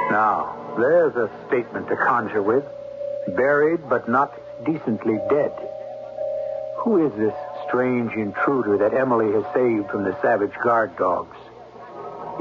[0.09, 2.65] Now, there's a statement to conjure with.
[3.27, 4.33] Buried but not
[4.65, 5.53] decently dead.
[6.79, 7.33] Who is this
[7.67, 11.37] strange intruder that Emily has saved from the savage guard dogs?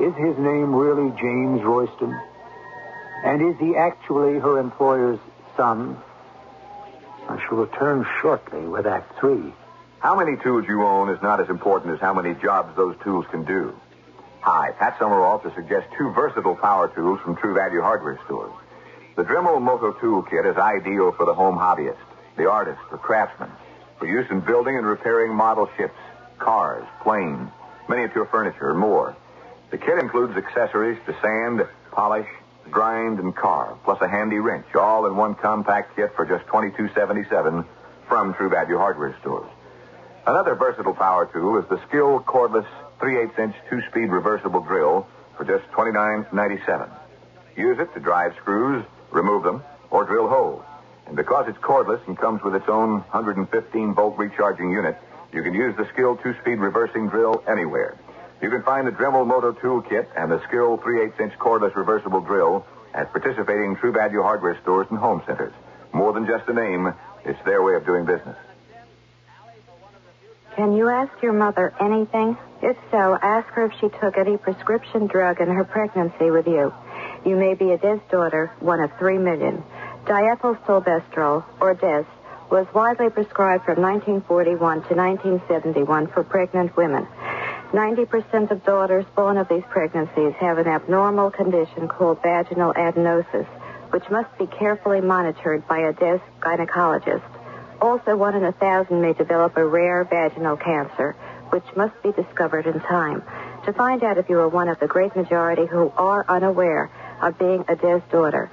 [0.00, 2.18] Is his name really James Royston?
[3.24, 5.18] And is he actually her employer's
[5.56, 5.98] son?
[7.28, 9.52] I shall return shortly with Act Three.
[9.98, 13.26] How many tools you own is not as important as how many jobs those tools
[13.30, 13.78] can do.
[14.40, 18.54] Hi, Pat Summerall to suggest two versatile power tools from True Value Hardware stores.
[19.16, 21.98] The Dremel Moto Tool Kit is ideal for the home hobbyist,
[22.36, 23.50] the artist, the craftsman,
[23.98, 25.98] for use in building and repairing model ships,
[26.38, 27.50] cars, planes,
[27.88, 29.16] miniature furniture, and more.
[29.70, 32.28] The kit includes accessories to sand, polish,
[32.70, 37.66] grind, and carve, plus a handy wrench, all in one compact kit for just $22.77
[38.08, 39.50] from True Value Hardware stores.
[40.26, 42.66] Another versatile power tool is the Skil cordless
[43.00, 46.88] 3 8 inch two speed reversible drill for just $29.97.
[47.56, 50.62] Use it to drive screws, remove them, or drill holes.
[51.06, 54.96] And because it's cordless and comes with its own 115 volt recharging unit,
[55.32, 57.96] you can use the Skil two speed reversing drill anywhere.
[58.42, 61.74] You can find the Dremel Moto Tool Kit and the Skil 3 8 inch cordless
[61.74, 65.52] reversible drill at participating True Value hardware stores and home centers.
[65.92, 66.92] More than just a name,
[67.24, 68.36] it's their way of doing business.
[70.56, 72.36] Can you ask your mother anything?
[72.62, 76.72] If so, ask her if she took any prescription drug in her pregnancy with you.
[77.24, 79.62] You may be a DES daughter, one of three million.
[80.06, 82.06] Diethylstilbestrol, or DES,
[82.50, 87.06] was widely prescribed from 1941 to 1971 for pregnant women.
[87.72, 93.46] 90% of daughters born of these pregnancies have an abnormal condition called vaginal adenosis,
[93.90, 97.22] which must be carefully monitored by a DES gynecologist.
[97.80, 101.12] Also, one in a thousand may develop a rare vaginal cancer,
[101.50, 103.22] which must be discovered in time.
[103.66, 106.90] To find out if you are one of the great majority who are unaware
[107.22, 108.50] of being a DES daughter,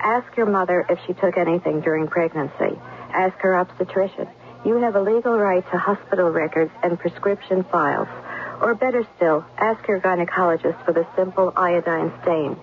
[0.00, 2.78] ask your mother if she took anything during pregnancy.
[3.12, 4.28] Ask her obstetrician.
[4.64, 8.08] You have a legal right to hospital records and prescription files.
[8.60, 12.56] Or better still, ask your gynecologist for the simple iodine stain.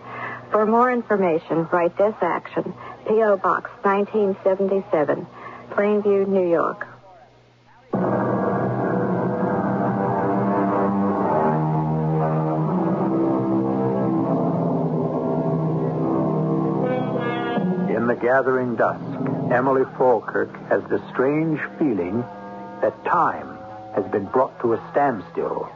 [0.52, 2.74] For more information, write DES Action,
[3.08, 3.38] P.O.
[3.38, 5.28] Box 1977,
[5.72, 6.88] Plainview, New York.
[18.22, 19.02] Gathering dusk,
[19.52, 22.22] Emily Falkirk has the strange feeling
[22.82, 23.58] that time
[23.96, 25.70] has been brought to a standstill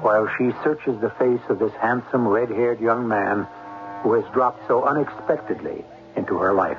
[0.00, 3.46] while she searches the face of this handsome, red haired young man
[4.02, 5.84] who has dropped so unexpectedly
[6.16, 6.78] into her life.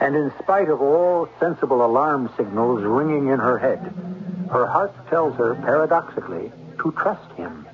[0.00, 3.92] And in spite of all sensible alarm signals ringing in her head,
[4.50, 6.50] her heart tells her, paradoxically,
[6.82, 7.66] to trust him,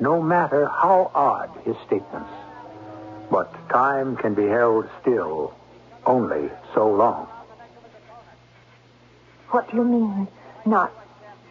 [0.00, 2.30] no matter how odd his statements.
[3.34, 5.52] But time can be held still
[6.06, 7.26] only so long.
[9.50, 10.28] What do you mean,
[10.64, 10.92] not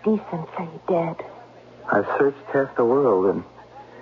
[0.06, 1.18] decently dead?
[1.92, 3.44] I've searched half the world, and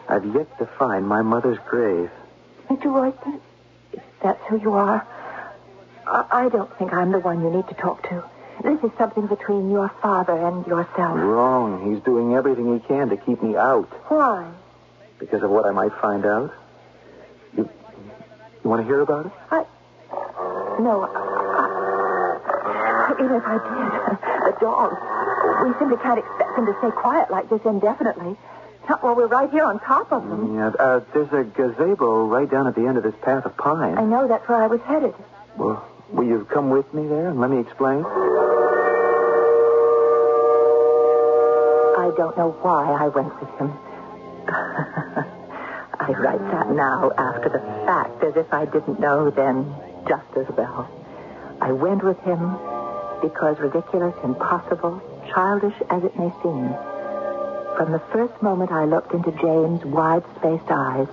[0.07, 2.11] I've yet to find my mother's grave.
[2.69, 2.85] Mr.
[2.85, 3.41] Royston,
[3.93, 5.07] if that's who you are,
[6.05, 8.23] I, I don't think I'm the one you need to talk to.
[8.61, 11.17] This is something between your father and yourself.
[11.17, 11.91] Wrong.
[11.91, 14.51] He's doing everything he can to keep me out Why?
[15.17, 16.53] because of what I might find out.
[18.63, 19.31] You, want to hear about it?
[19.49, 19.65] I.
[20.79, 21.03] No.
[21.03, 21.07] I,
[23.19, 24.93] even if I did, the dog.
[25.65, 28.37] We simply can't expect them to stay quiet like this indefinitely.
[28.89, 30.55] Not while we're right here on top of them.
[30.55, 33.97] Yeah, uh, there's a gazebo right down at the end of this path of pine.
[33.97, 35.13] I know that's where I was headed.
[35.55, 38.03] Well, will you come with me there and let me explain?
[41.97, 43.71] I don't know why I went with him.
[46.11, 49.73] I write that now after the fact, as if I didn't know then
[50.09, 50.89] just as well.
[51.61, 52.57] I went with him
[53.21, 55.01] because ridiculous, impossible,
[55.33, 56.67] childish as it may seem,
[57.77, 61.07] from the first moment I looked into James' wide-spaced eyes,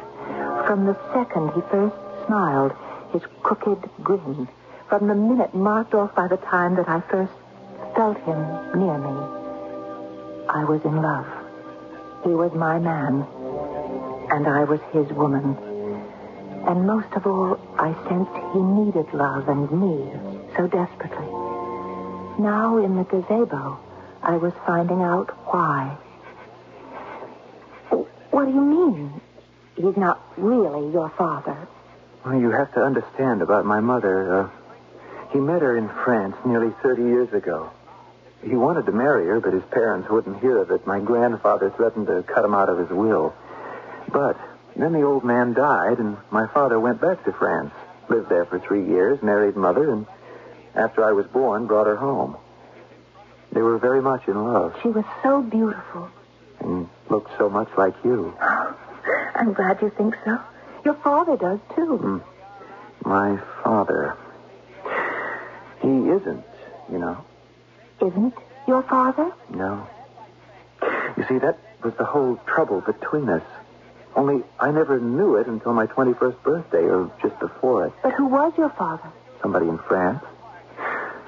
[0.67, 1.95] from the second he first
[2.27, 2.73] smiled,
[3.13, 4.49] his crooked grin,
[4.89, 7.33] from the minute marked off by the time that I first
[7.95, 8.41] felt him
[8.75, 9.15] near me,
[10.49, 11.27] I was in love.
[12.25, 13.25] He was my man,
[14.31, 15.57] and I was his woman.
[16.67, 20.13] And most of all, I sensed he needed love and me
[20.57, 21.27] so desperately.
[22.39, 23.79] Now in the gazebo,
[24.23, 25.97] I was finding out why.
[28.31, 29.21] What do you mean?
[29.77, 31.69] He's not really your father.
[32.25, 34.41] Well, you have to understand about my mother.
[34.41, 34.51] Uh,
[35.33, 37.71] he met her in France nearly 30 years ago.
[38.43, 40.87] He wanted to marry her, but his parents wouldn't hear of it.
[40.87, 43.35] My grandfather threatened to cut him out of his will.
[44.13, 44.37] But
[44.77, 47.73] then the old man died, and my father went back to France,
[48.09, 50.07] lived there for three years, married mother, and
[50.75, 52.37] after I was born, brought her home.
[53.53, 56.09] They were very much in love She was so beautiful.
[56.61, 58.35] and looked so much like you.
[59.35, 60.39] I'm glad you think so.
[60.85, 61.97] Your father does, too.
[61.97, 63.09] Hmm.
[63.09, 64.17] My father.
[65.81, 66.45] He isn't,
[66.91, 67.25] you know.
[68.01, 68.35] Isn't
[68.67, 69.33] your father?
[69.51, 69.87] No.
[71.17, 73.43] You see, that was the whole trouble between us.
[74.17, 77.93] Only I never knew it until my 21st birthday, or just before it.
[78.03, 79.11] But who was your father?
[79.43, 80.25] Somebody in France.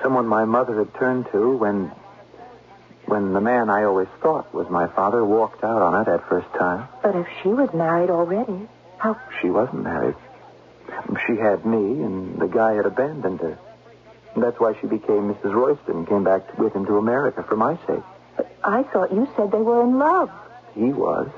[0.02, 1.92] Someone my mother had turned to when.
[3.06, 6.48] when the man I always thought was my father walked out on her that first
[6.58, 6.88] time.
[7.02, 8.68] But if she was married already,
[8.98, 9.16] how...
[9.40, 10.16] She wasn't married.
[11.26, 13.58] She had me, and the guy had abandoned her.
[14.34, 15.52] And that's why she became Mrs.
[15.54, 18.02] Royston and came back with him to America for my sake.
[18.36, 20.30] But I thought you said they were in love.
[20.74, 21.28] He was.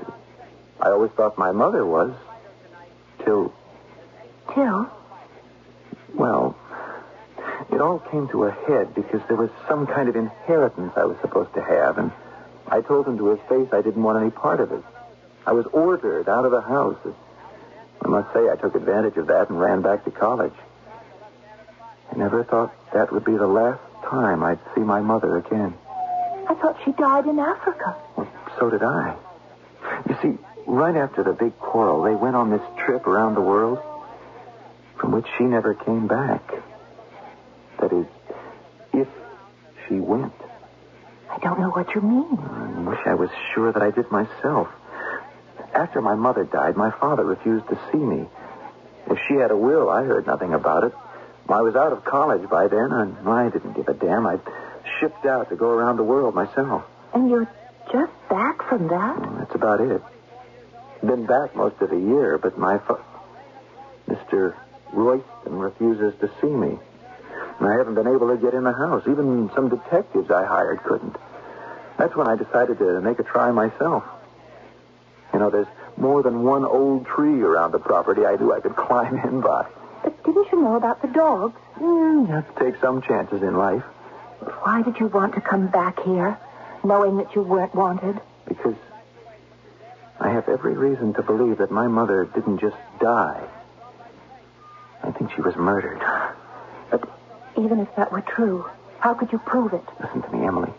[0.79, 2.13] I always thought my mother was.
[3.23, 3.53] Till,
[4.53, 4.89] Till?
[6.15, 6.55] well,
[7.71, 11.17] it all came to a head because there was some kind of inheritance I was
[11.21, 12.11] supposed to have, and
[12.67, 14.83] I told him to his face I didn't want any part of it.
[15.45, 16.97] I was ordered out of the house.
[18.03, 20.53] I must say I took advantage of that and ran back to college.
[22.11, 25.73] I never thought that would be the last time I'd see my mother again.
[26.49, 27.95] I thought she died in Africa.
[28.17, 28.27] Well,
[28.59, 29.15] So did I.
[30.73, 33.77] Right after the big quarrel, they went on this trip around the world
[34.99, 36.41] from which she never came back.
[37.79, 38.07] That is,
[38.91, 39.07] if
[39.87, 40.33] she went.
[41.29, 42.39] I don't know what you mean.
[42.39, 44.67] I wish I was sure that I did myself.
[45.75, 48.25] After my mother died, my father refused to see me.
[49.11, 50.93] If she had a will, I heard nothing about it.
[51.49, 54.25] I was out of college by then, and I didn't give a damn.
[54.25, 54.41] I'd
[54.99, 56.83] shipped out to go around the world myself.
[57.13, 57.47] And you're
[57.91, 59.21] just back from that?
[59.37, 60.01] That's about it.
[61.05, 63.03] Been back most of the year, but my fa-
[64.07, 64.55] Mr.
[64.93, 66.77] Royston refuses to see me.
[67.59, 69.03] And I haven't been able to get in the house.
[69.07, 71.15] Even some detectives I hired couldn't.
[71.97, 74.03] That's when I decided to make a try myself.
[75.33, 78.75] You know, there's more than one old tree around the property I knew I could
[78.87, 79.67] climb in by.
[80.03, 81.59] But didn't you know about the dogs?
[81.77, 83.83] Mm, you have to take some chances in life.
[84.61, 86.37] Why did you want to come back here,
[86.83, 88.19] knowing that you weren't wanted?
[88.47, 88.75] Because
[90.23, 93.45] I have every reason to believe that my mother didn't just die.
[95.03, 95.99] I think she was murdered.
[96.89, 97.09] But
[97.57, 98.65] Even if that were true,
[98.99, 99.83] how could you prove it?
[99.99, 100.71] Listen to me, Emily.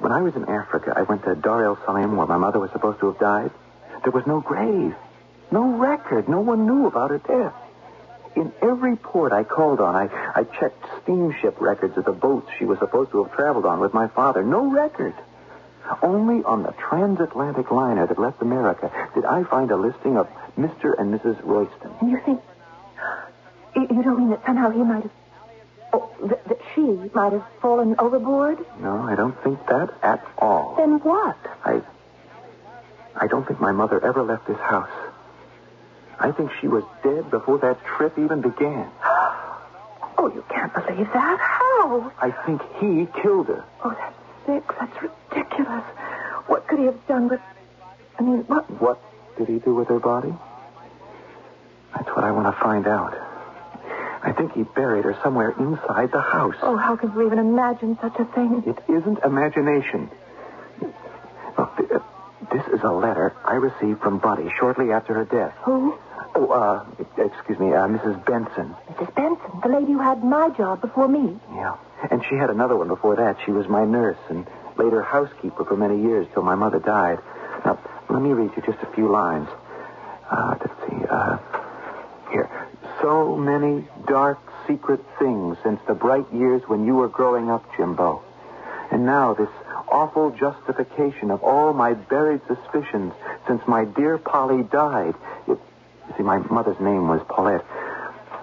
[0.00, 2.72] When I was in Africa, I went to Dar es Salaam where my mother was
[2.72, 3.52] supposed to have died.
[4.02, 4.96] There was no grave,
[5.52, 6.28] no record.
[6.28, 7.54] No one knew about her death.
[8.34, 12.64] In every port I called on, I, I checked steamship records of the boats she
[12.64, 14.42] was supposed to have traveled on with my father.
[14.42, 15.14] No record.
[16.02, 20.28] Only on the transatlantic liner that left America did I find a listing of
[20.58, 20.98] Mr.
[20.98, 21.40] and Mrs.
[21.44, 21.90] Royston.
[22.00, 22.40] And you think.
[23.74, 25.12] You don't mean that somehow he might have.
[25.92, 26.80] Oh, that, that she
[27.14, 28.58] might have fallen overboard?
[28.80, 30.74] No, I don't think that at all.
[30.76, 31.36] Then what?
[31.64, 31.82] I.
[33.16, 34.88] I don't think my mother ever left this house.
[36.18, 38.90] I think she was dead before that trip even began.
[40.18, 41.38] Oh, you can't believe that.
[41.40, 42.12] How?
[42.20, 43.64] I think he killed her.
[43.82, 44.14] Oh, that's
[44.46, 44.78] sick.
[44.78, 45.12] That's
[45.52, 45.84] ridiculous.
[46.46, 47.40] What could he have done with.
[48.18, 48.64] I mean, what?
[48.80, 49.00] What
[49.38, 50.32] did he do with her body?
[51.94, 53.14] That's what I want to find out.
[54.24, 56.54] I think he buried her somewhere inside the house.
[56.62, 58.62] Oh, how can you even imagine such a thing?
[58.66, 60.08] It isn't imagination.
[61.58, 61.98] Look, uh,
[62.52, 65.52] this is a letter I received from Bunty shortly after her death.
[65.64, 65.98] Who?
[66.34, 66.84] Oh, uh,
[67.18, 68.24] excuse me, uh, Mrs.
[68.24, 68.74] Benson.
[68.90, 69.14] Mrs.
[69.14, 71.38] Benson, the lady who had my job before me.
[71.54, 71.76] Yeah.
[72.10, 73.38] And she had another one before that.
[73.44, 74.46] She was my nurse and
[74.76, 77.18] later housekeeper for many years till my mother died.
[77.64, 79.48] Now, let me read you just a few lines.
[80.30, 81.06] Uh, let's see.
[81.08, 81.38] Uh,
[82.30, 82.50] here.
[83.00, 88.22] So many dark, secret things since the bright years when you were growing up, Jimbo.
[88.90, 89.48] And now this
[89.88, 93.12] awful justification of all my buried suspicions
[93.46, 95.14] since my dear Polly died.
[95.46, 95.58] It,
[96.08, 97.64] you see, my mother's name was Paulette.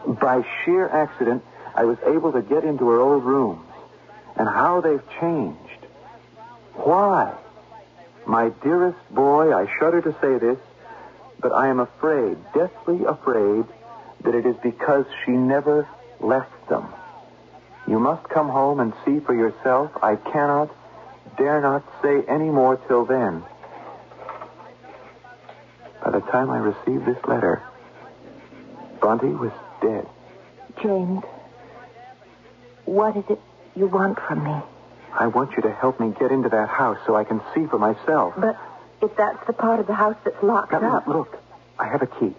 [0.07, 1.43] By sheer accident,
[1.75, 3.65] I was able to get into her old rooms.
[4.35, 5.68] And how they've changed.
[6.83, 7.35] Why?
[8.25, 10.57] My dearest boy, I shudder to say this,
[11.41, 13.65] but I am afraid, deathly afraid,
[14.21, 15.87] that it is because she never
[16.19, 16.87] left them.
[17.87, 19.91] You must come home and see for yourself.
[20.01, 20.69] I cannot,
[21.37, 23.43] dare not say any more till then.
[26.03, 27.61] By the time I received this letter,
[29.01, 29.51] Bunty was
[29.81, 30.07] dead.
[30.81, 31.23] James,
[32.85, 33.39] what is it
[33.75, 34.61] you want from me?
[35.13, 37.77] I want you to help me get into that house so I can see for
[37.79, 38.33] myself.
[38.37, 38.57] But
[39.01, 41.07] if that's the part of the house that's locked Now, up.
[41.07, 41.37] look,
[41.77, 42.33] I have a key.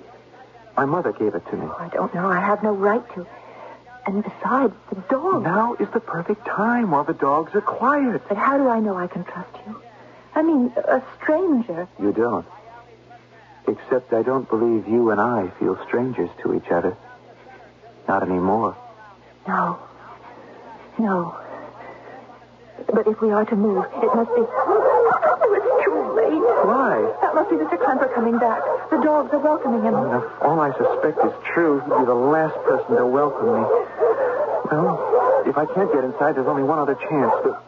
[0.76, 1.66] My mother gave it to me.
[1.66, 2.28] Oh, I don't know.
[2.30, 3.26] I have no right to.
[4.06, 5.42] And besides, the dog.
[5.42, 8.22] Now is the perfect time while the dogs are quiet.
[8.28, 9.82] But how do I know I can trust you?
[10.34, 11.86] I mean, a stranger.
[12.00, 12.46] You don't.
[13.66, 16.96] Except I don't believe you and I feel strangers to each other.
[18.08, 18.76] Not anymore.
[19.46, 19.78] No.
[20.98, 21.36] No.
[22.92, 24.42] But if we are to move, it must be.
[24.42, 26.42] Oh, it's too late.
[26.66, 26.98] Why?
[27.22, 27.78] That must be Mr.
[27.78, 28.60] Klemper coming back.
[28.90, 29.94] The dogs are welcoming him.
[29.94, 33.62] If all I suspect is true, he'd be the last person to welcome me.
[34.70, 37.32] Well, if I can't get inside, there's only one other chance.
[37.42, 37.58] But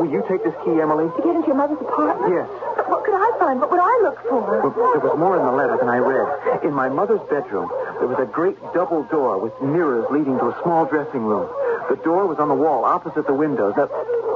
[0.00, 1.08] will you take this key, Emily?
[1.08, 2.32] To get into your mother's apartment?
[2.32, 2.48] Yes.
[2.76, 3.60] But what could I find?
[3.60, 4.40] What would I look for?
[4.64, 6.64] Well, there was more in the letter than I read.
[6.64, 7.68] In my mother's bedroom,
[8.00, 11.48] there was a great double door with mirrors leading to a small dressing room.
[11.88, 13.74] The door was on the wall opposite the windows.
[13.76, 13.88] Now,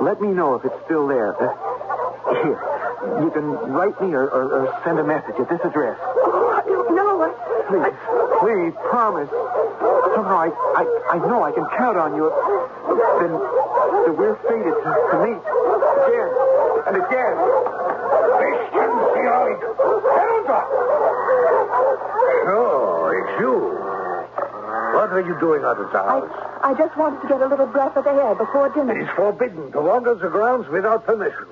[0.03, 1.35] let me know if it's still there.
[1.37, 1.55] Uh,
[2.43, 2.59] here,
[3.23, 5.99] you can write me or, or, or send a message at this address.
[6.01, 7.23] Oh, I don't know.
[7.23, 7.31] I,
[7.65, 7.97] Please,
[8.45, 9.31] please, promise.
[10.15, 10.85] Somehow I, I,
[11.17, 12.29] I know I can count on you.
[13.21, 13.33] Then,
[14.05, 16.31] then we're fated to, to meet again
[16.87, 17.35] and again.
[18.37, 19.59] Christian Georg,
[22.47, 23.55] Oh, it's you.
[24.95, 26.29] What are you doing out of the house?
[26.31, 28.97] I just wanted to get a little breath of air before dinner.
[28.99, 31.45] It is forbidden to wander the grounds without permission.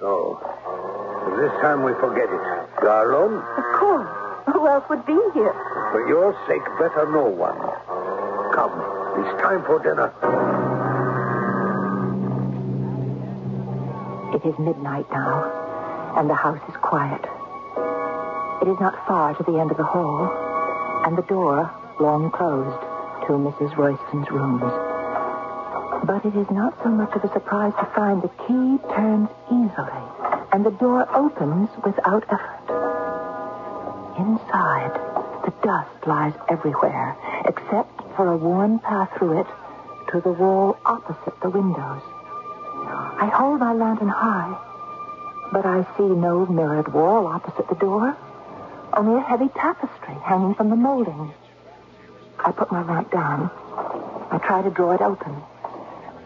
[0.00, 2.42] So, uh, this time we forget it.
[2.82, 3.38] You are alone?
[3.38, 4.10] Of course.
[4.52, 5.54] Who else would be here?
[5.92, 7.54] For your sake, better no one.
[8.58, 8.74] Come,
[9.22, 10.10] it's time for dinner.
[14.34, 17.22] It is midnight now, and the house is quiet.
[18.62, 20.26] It is not far to the end of the hall,
[21.06, 22.89] and the door long closed
[23.38, 23.76] Mrs.
[23.76, 24.72] Royston's rooms.
[26.04, 30.02] But it is not so much of a surprise to find the key turns easily,
[30.52, 32.66] and the door opens without effort.
[34.18, 34.92] Inside,
[35.44, 37.16] the dust lies everywhere,
[37.46, 39.46] except for a worn path through it
[40.12, 42.02] to the wall opposite the windows.
[43.22, 44.56] I hold my lantern high,
[45.52, 48.16] but I see no mirrored wall opposite the door,
[48.94, 51.32] only a heavy tapestry hanging from the molding.
[52.44, 53.50] I put my lamp down.
[54.30, 55.36] I try to draw it open.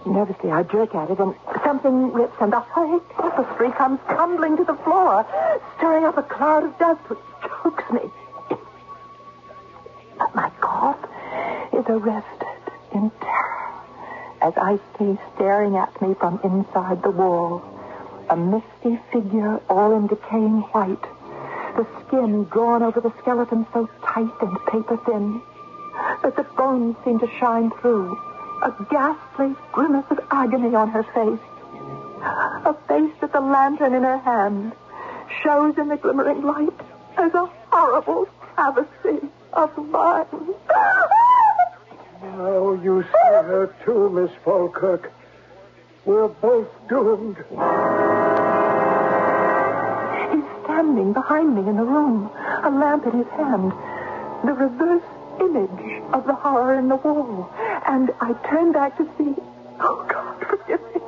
[0.06, 1.34] Nervously, I jerk at it, and
[1.64, 5.26] something rips, and the whole tapestry comes tumbling to the floor,
[5.76, 8.00] stirring up a cloud of dust which chokes me.
[10.18, 10.98] But my cough
[11.72, 12.62] is arrested
[12.92, 13.64] in terror.
[14.44, 17.62] as I see staring at me from inside the wall.
[18.28, 21.02] A misty figure all in decaying white.
[21.76, 25.40] The skin drawn over the skeleton so tight and paper thin
[26.24, 28.18] that the bones seem to shine through.
[28.62, 31.38] A ghastly grimace of agony on her face.
[32.64, 34.72] A face that the lantern in her hand
[35.42, 36.80] shows in the glimmering light
[37.18, 40.26] as a horrible travesty of mine.
[42.22, 45.12] Now you see her too, Miss Falkirk.
[46.06, 47.36] We're both doomed.
[50.32, 52.30] He's standing behind me in the room,
[52.62, 53.72] a lamp in his hand,
[54.44, 55.02] the reverse
[55.40, 57.50] image of the horror in the wall.
[57.86, 59.34] And I turn back to see,
[59.80, 61.00] oh God, forgive me,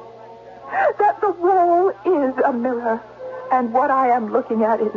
[0.99, 3.01] that the wall is a mirror,
[3.53, 4.93] and what I am looking at is,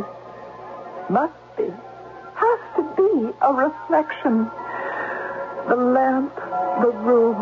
[1.08, 1.64] must be,
[2.34, 4.50] has to be a reflection.
[5.68, 6.34] The lamp,
[6.82, 7.36] the room,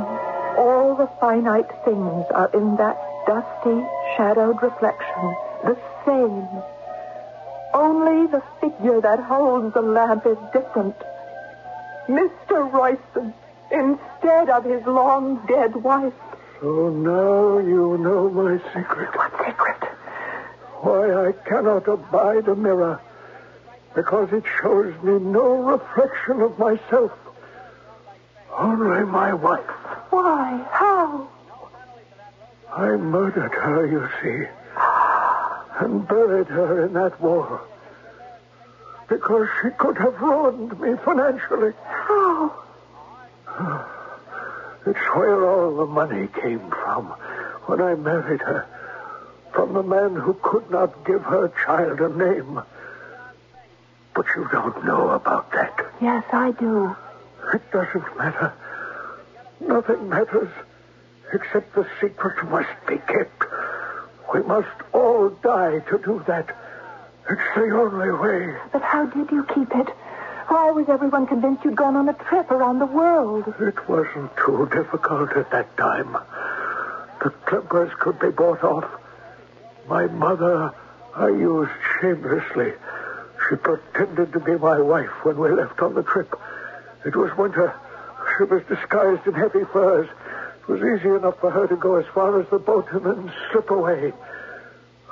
[0.59, 3.87] all the finite things are in that dusty,
[4.17, 6.49] shadowed reflection, the same.
[7.75, 10.97] Only the figure that holds the lamp is different.
[12.09, 12.73] Mr.
[12.73, 13.35] Royston,
[13.71, 16.15] instead of his long dead wife.
[16.61, 19.15] So now you know my secret.
[19.15, 19.83] What secret?
[20.81, 23.01] Why I cannot abide a mirror.
[23.95, 27.13] Because it shows me no reflection of myself.
[28.57, 29.71] Only my wife.
[30.11, 30.67] Why?
[30.71, 31.29] How?
[32.75, 34.49] I murdered her, you see,
[35.81, 37.61] and buried her in that wall.
[39.09, 41.73] Because she could have ruined me financially.
[41.87, 42.55] How?
[44.87, 47.07] It's where all the money came from
[47.67, 48.67] when I married her.
[49.53, 52.61] From the man who could not give her child a name.
[54.15, 55.75] But you don't know about that.
[56.01, 56.95] Yes, I do.
[57.55, 58.53] It doesn't matter.
[59.61, 60.51] Nothing matters
[61.33, 63.45] except the secret must be kept.
[64.33, 66.55] We must all die to do that.
[67.31, 68.57] It's the only way.
[68.73, 69.89] But how did you keep it?
[70.49, 73.53] Why was everyone convinced you'd gone on a trip around the world?
[73.61, 76.17] It wasn't too difficult at that time.
[77.23, 78.89] The Clippers could be bought off.
[79.89, 80.73] My mother
[81.15, 81.71] I used
[82.01, 82.73] shamelessly.
[83.49, 86.35] She pretended to be my wife when we left on the trip.
[87.05, 87.75] It was winter.
[88.37, 90.09] She was disguised in heavy furs.
[90.61, 93.33] It was easy enough for her to go as far as the boat and then
[93.51, 94.13] slip away.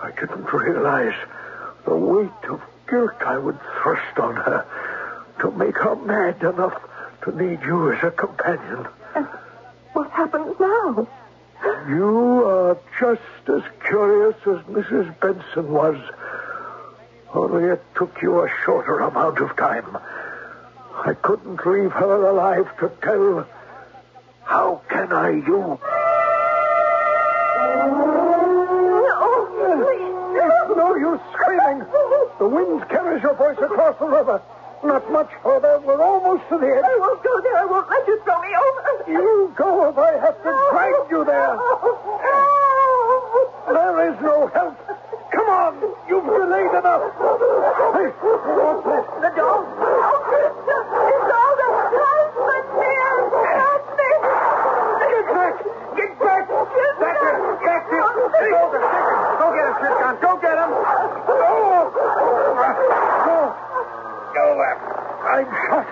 [0.00, 1.14] I didn't realize
[1.86, 4.66] the weight of guilt I would thrust on her
[5.40, 6.80] to make her mad enough
[7.22, 8.86] to need you as a companion.
[9.92, 11.08] What happens now?
[11.88, 15.18] You are just as curious as Mrs.
[15.20, 15.96] Benson was.
[17.32, 19.96] Only it took you a shorter amount of time.
[20.94, 23.46] I couldn't leave her alive to tell.
[24.44, 25.78] How can I you?
[30.96, 31.84] No screaming.
[32.38, 34.40] The wind carries your voice across the river.
[34.82, 35.78] Not much further.
[35.84, 36.84] We're almost to the edge.
[36.84, 37.56] I won't go there.
[37.56, 39.12] I won't let you throw me over.
[39.12, 41.56] You go if I have to drag you there.
[43.68, 44.76] There is no help.
[45.32, 45.74] Come on.
[46.08, 47.12] You've delayed enough.
[47.92, 49.04] Hey, what's this?
[49.20, 49.64] The dog.
[49.68, 50.32] Oh,
[51.12, 53.20] it's all the husband here.
[53.52, 54.10] Help me.
[55.12, 55.54] Get back.
[55.96, 56.44] Get back.
[56.48, 57.20] That's it.
[57.60, 58.06] That's it.
[58.36, 59.25] Hey, go, go get
[59.76, 60.16] him, Tristan.
[60.20, 60.70] Go get him.
[61.26, 61.92] Go.
[63.24, 63.38] Go.
[64.34, 64.78] Go there.
[65.26, 65.86] I'm shot.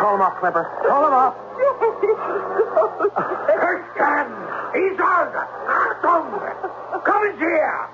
[0.00, 0.64] Call him off, Clever.
[0.86, 1.34] Call him off.
[3.60, 4.26] Tristan.
[4.74, 5.34] He's out.
[5.66, 6.30] Achtung.
[7.04, 7.88] Come in here.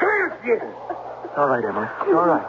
[0.00, 0.68] Seriously.
[1.24, 1.88] It's all right, Emily.
[2.02, 2.46] It's all right.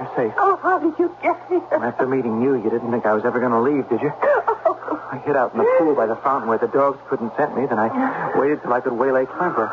[0.00, 0.34] You're safe.
[0.38, 1.62] Oh, how did you get here?
[1.70, 4.10] After meeting you, you didn't think I was ever going to leave, did you?
[4.10, 7.66] I hid out in the pool by the fountain where the dogs couldn't scent me.
[7.66, 7.88] Then I
[8.36, 9.70] waited till I could waylay Klemper.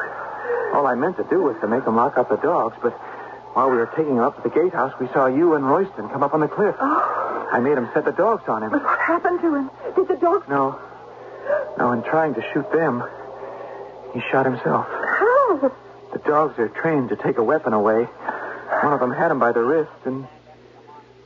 [0.73, 2.91] All I meant to do was to make him lock up the dogs, but
[3.53, 6.23] while we were taking him up to the gatehouse, we saw you and Royston come
[6.23, 6.75] up on the cliff.
[6.79, 8.71] I made him set the dogs on him.
[8.71, 9.69] But what happened to him?
[9.95, 10.47] Did the dogs...
[10.47, 10.79] No.
[11.77, 13.03] No, in trying to shoot them,
[14.13, 14.85] he shot himself.
[14.87, 15.71] How?
[16.13, 18.03] The dogs are trained to take a weapon away.
[18.03, 20.27] One of them had him by the wrist and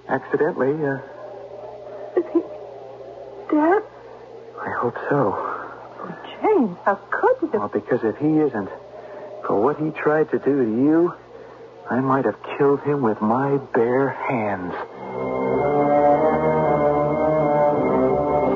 [0.07, 0.97] accidentally, uh,
[3.49, 3.83] Dad?
[4.59, 5.33] I hope so.
[5.37, 7.59] Oh, James, how could you?
[7.59, 8.69] Well, because if he isn't,
[9.45, 11.13] for what he tried to do to you,
[11.89, 14.73] I might have killed him with my bare hands.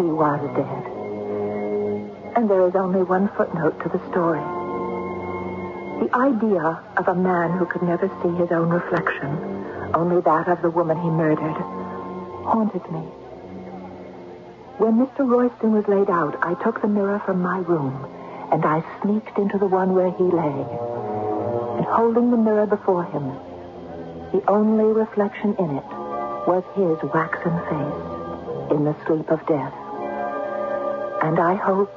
[0.01, 2.35] He was dead.
[2.35, 4.41] And there is only one footnote to the story.
[5.99, 9.29] The idea of a man who could never see his own reflection,
[9.93, 11.57] only that of the woman he murdered,
[12.45, 13.01] haunted me.
[14.79, 15.27] When Mr.
[15.29, 18.07] Royston was laid out, I took the mirror from my room
[18.51, 20.59] and I sneaked into the one where he lay.
[21.77, 23.27] And holding the mirror before him,
[24.31, 25.85] the only reflection in it
[26.47, 29.73] was his waxen face in the sleep of death.
[31.21, 31.93] And I hope,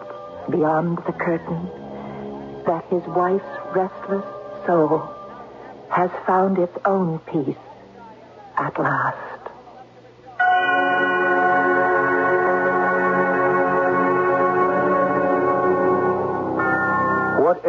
[0.51, 1.69] beyond the curtain,
[2.67, 3.45] that his wife's
[3.75, 4.25] restless
[4.67, 5.09] soul
[5.91, 7.57] has found its own peace
[8.57, 9.32] at last.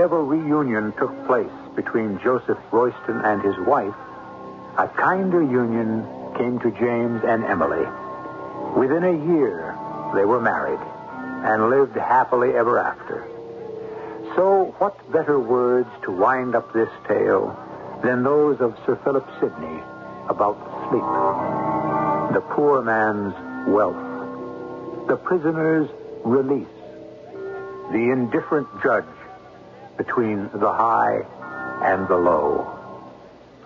[0.04, 1.48] Whatever reunion took place
[1.78, 3.96] between Joseph Royston and his wife,
[4.78, 7.88] a kinder union came to James and Emily.
[8.76, 9.74] Within a year,
[10.14, 10.82] they were married
[11.48, 13.26] and lived happily ever after.
[14.36, 17.56] So, what better words to wind up this tale
[18.04, 19.80] than those of Sir Philip Sidney
[20.28, 23.34] about sleep, the poor man's
[23.70, 25.90] wealth, the prisoner's
[26.26, 26.68] release,
[27.94, 29.06] the indifferent judge
[29.98, 31.22] between the high
[31.84, 32.80] and the low.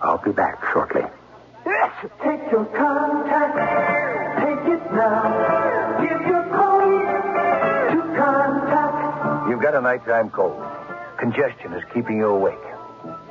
[0.00, 1.02] I'll be back shortly.
[1.66, 3.52] Yes, take your Contac.
[4.38, 6.00] Take it now.
[6.00, 9.50] Give your code to Contac.
[9.50, 10.62] You've got a nighttime cold.
[11.18, 12.54] Congestion is keeping you awake.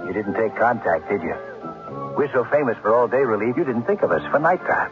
[0.05, 1.35] You didn't take Contac, did you?
[2.17, 4.91] We're so famous for all day relief, you didn't think of us for nighttime.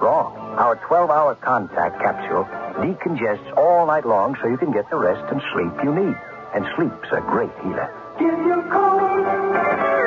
[0.00, 0.34] Wrong.
[0.58, 2.44] Our 12 hour Contac capsule
[2.82, 6.16] decongests all night long so you can get the rest and sleep you need.
[6.54, 7.92] And sleep's a great healer.
[8.18, 9.24] Give your code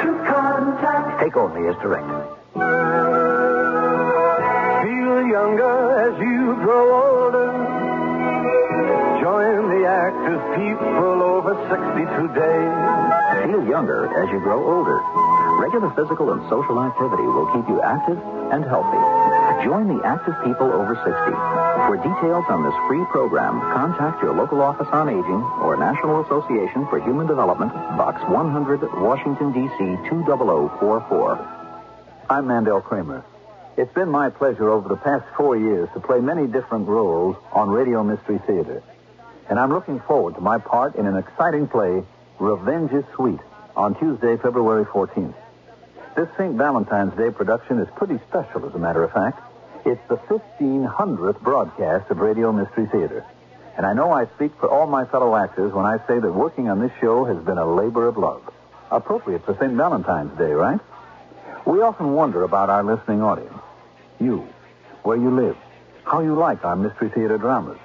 [0.04, 1.20] to Contac.
[1.22, 2.22] Take only as directed.
[4.84, 7.48] Feel younger as you grow older.
[9.22, 11.78] Join the active people over 60
[12.20, 12.62] today.
[13.48, 15.00] Feel younger as you grow older.
[15.62, 18.18] Regular physical and social activity will keep you active
[18.52, 19.31] and healthy.
[19.64, 21.12] Join the active people over 60.
[21.12, 26.88] For details on this free program, contact your local office on aging or National Association
[26.88, 30.10] for Human Development, Box 100, Washington, D.C.
[30.10, 31.38] 20044.
[32.28, 33.24] I'm Mandel Kramer.
[33.78, 37.70] It's been my pleasure over the past four years to play many different roles on
[37.70, 38.82] Radio Mystery Theater.
[39.48, 42.02] And I'm looking forward to my part in an exciting play,
[42.40, 43.40] Revenge is Sweet,
[43.76, 45.36] on Tuesday, February 14th.
[46.16, 46.56] This St.
[46.56, 49.50] Valentine's Day production is pretty special, as a matter of fact.
[49.84, 53.26] It's the 1500th broadcast of Radio Mystery Theater.
[53.76, 56.70] And I know I speak for all my fellow actors when I say that working
[56.70, 58.44] on this show has been a labor of love.
[58.92, 59.74] Appropriate for St.
[59.74, 60.80] Valentine's Day, right?
[61.66, 63.58] We often wonder about our listening audience.
[64.20, 64.48] You,
[65.02, 65.58] where you live,
[66.04, 67.80] how you like our Mystery Theater dramas.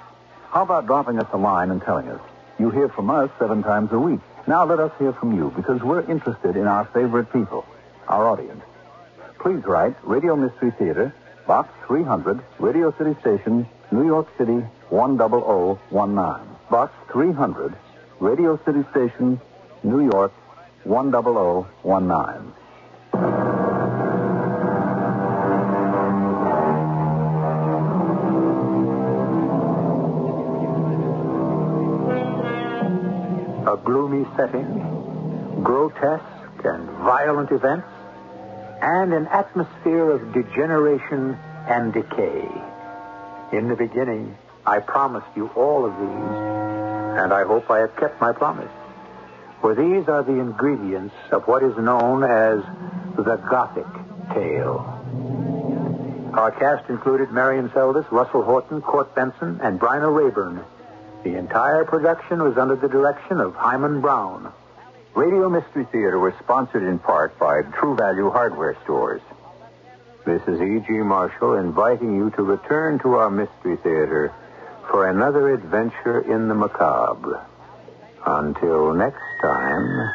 [0.49, 2.21] How about dropping us a line and telling us?
[2.59, 4.19] You hear from us seven times a week.
[4.45, 7.65] Now let us hear from you because we're interested in our favorite people,
[8.07, 8.61] our audience.
[9.39, 11.13] Please write Radio Mystery Theater,
[11.47, 16.47] Box 300, Radio City Station, New York City 10019.
[16.69, 17.73] Box 300,
[18.19, 19.39] Radio City Station,
[19.81, 20.33] New York
[20.83, 22.53] 10019.
[33.67, 36.23] A gloomy setting, grotesque
[36.65, 37.87] and violent events,
[38.81, 42.47] and an atmosphere of degeneration and decay.
[43.51, 48.19] In the beginning, I promised you all of these, and I hope I have kept
[48.19, 48.71] my promise.
[49.61, 52.61] For these are the ingredients of what is known as
[53.15, 53.87] the Gothic
[54.33, 54.93] tale.
[56.33, 60.63] Our cast included Marion Seldes, Russell Horton, Court Benson, and Bryna Raeburn.
[61.23, 64.53] The entire production was under the direction of Himan Brown.
[65.17, 69.19] Radio Mystery Theater was sponsored in part by True Value Hardware Stores.
[70.27, 70.93] This is E.G.
[70.93, 74.31] Marshall inviting you to return to our Mystery Theater
[74.91, 77.43] for another adventure in the macabre.
[78.27, 80.13] Until next time,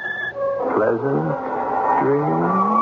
[0.77, 1.35] pleasant
[2.05, 2.82] dreams.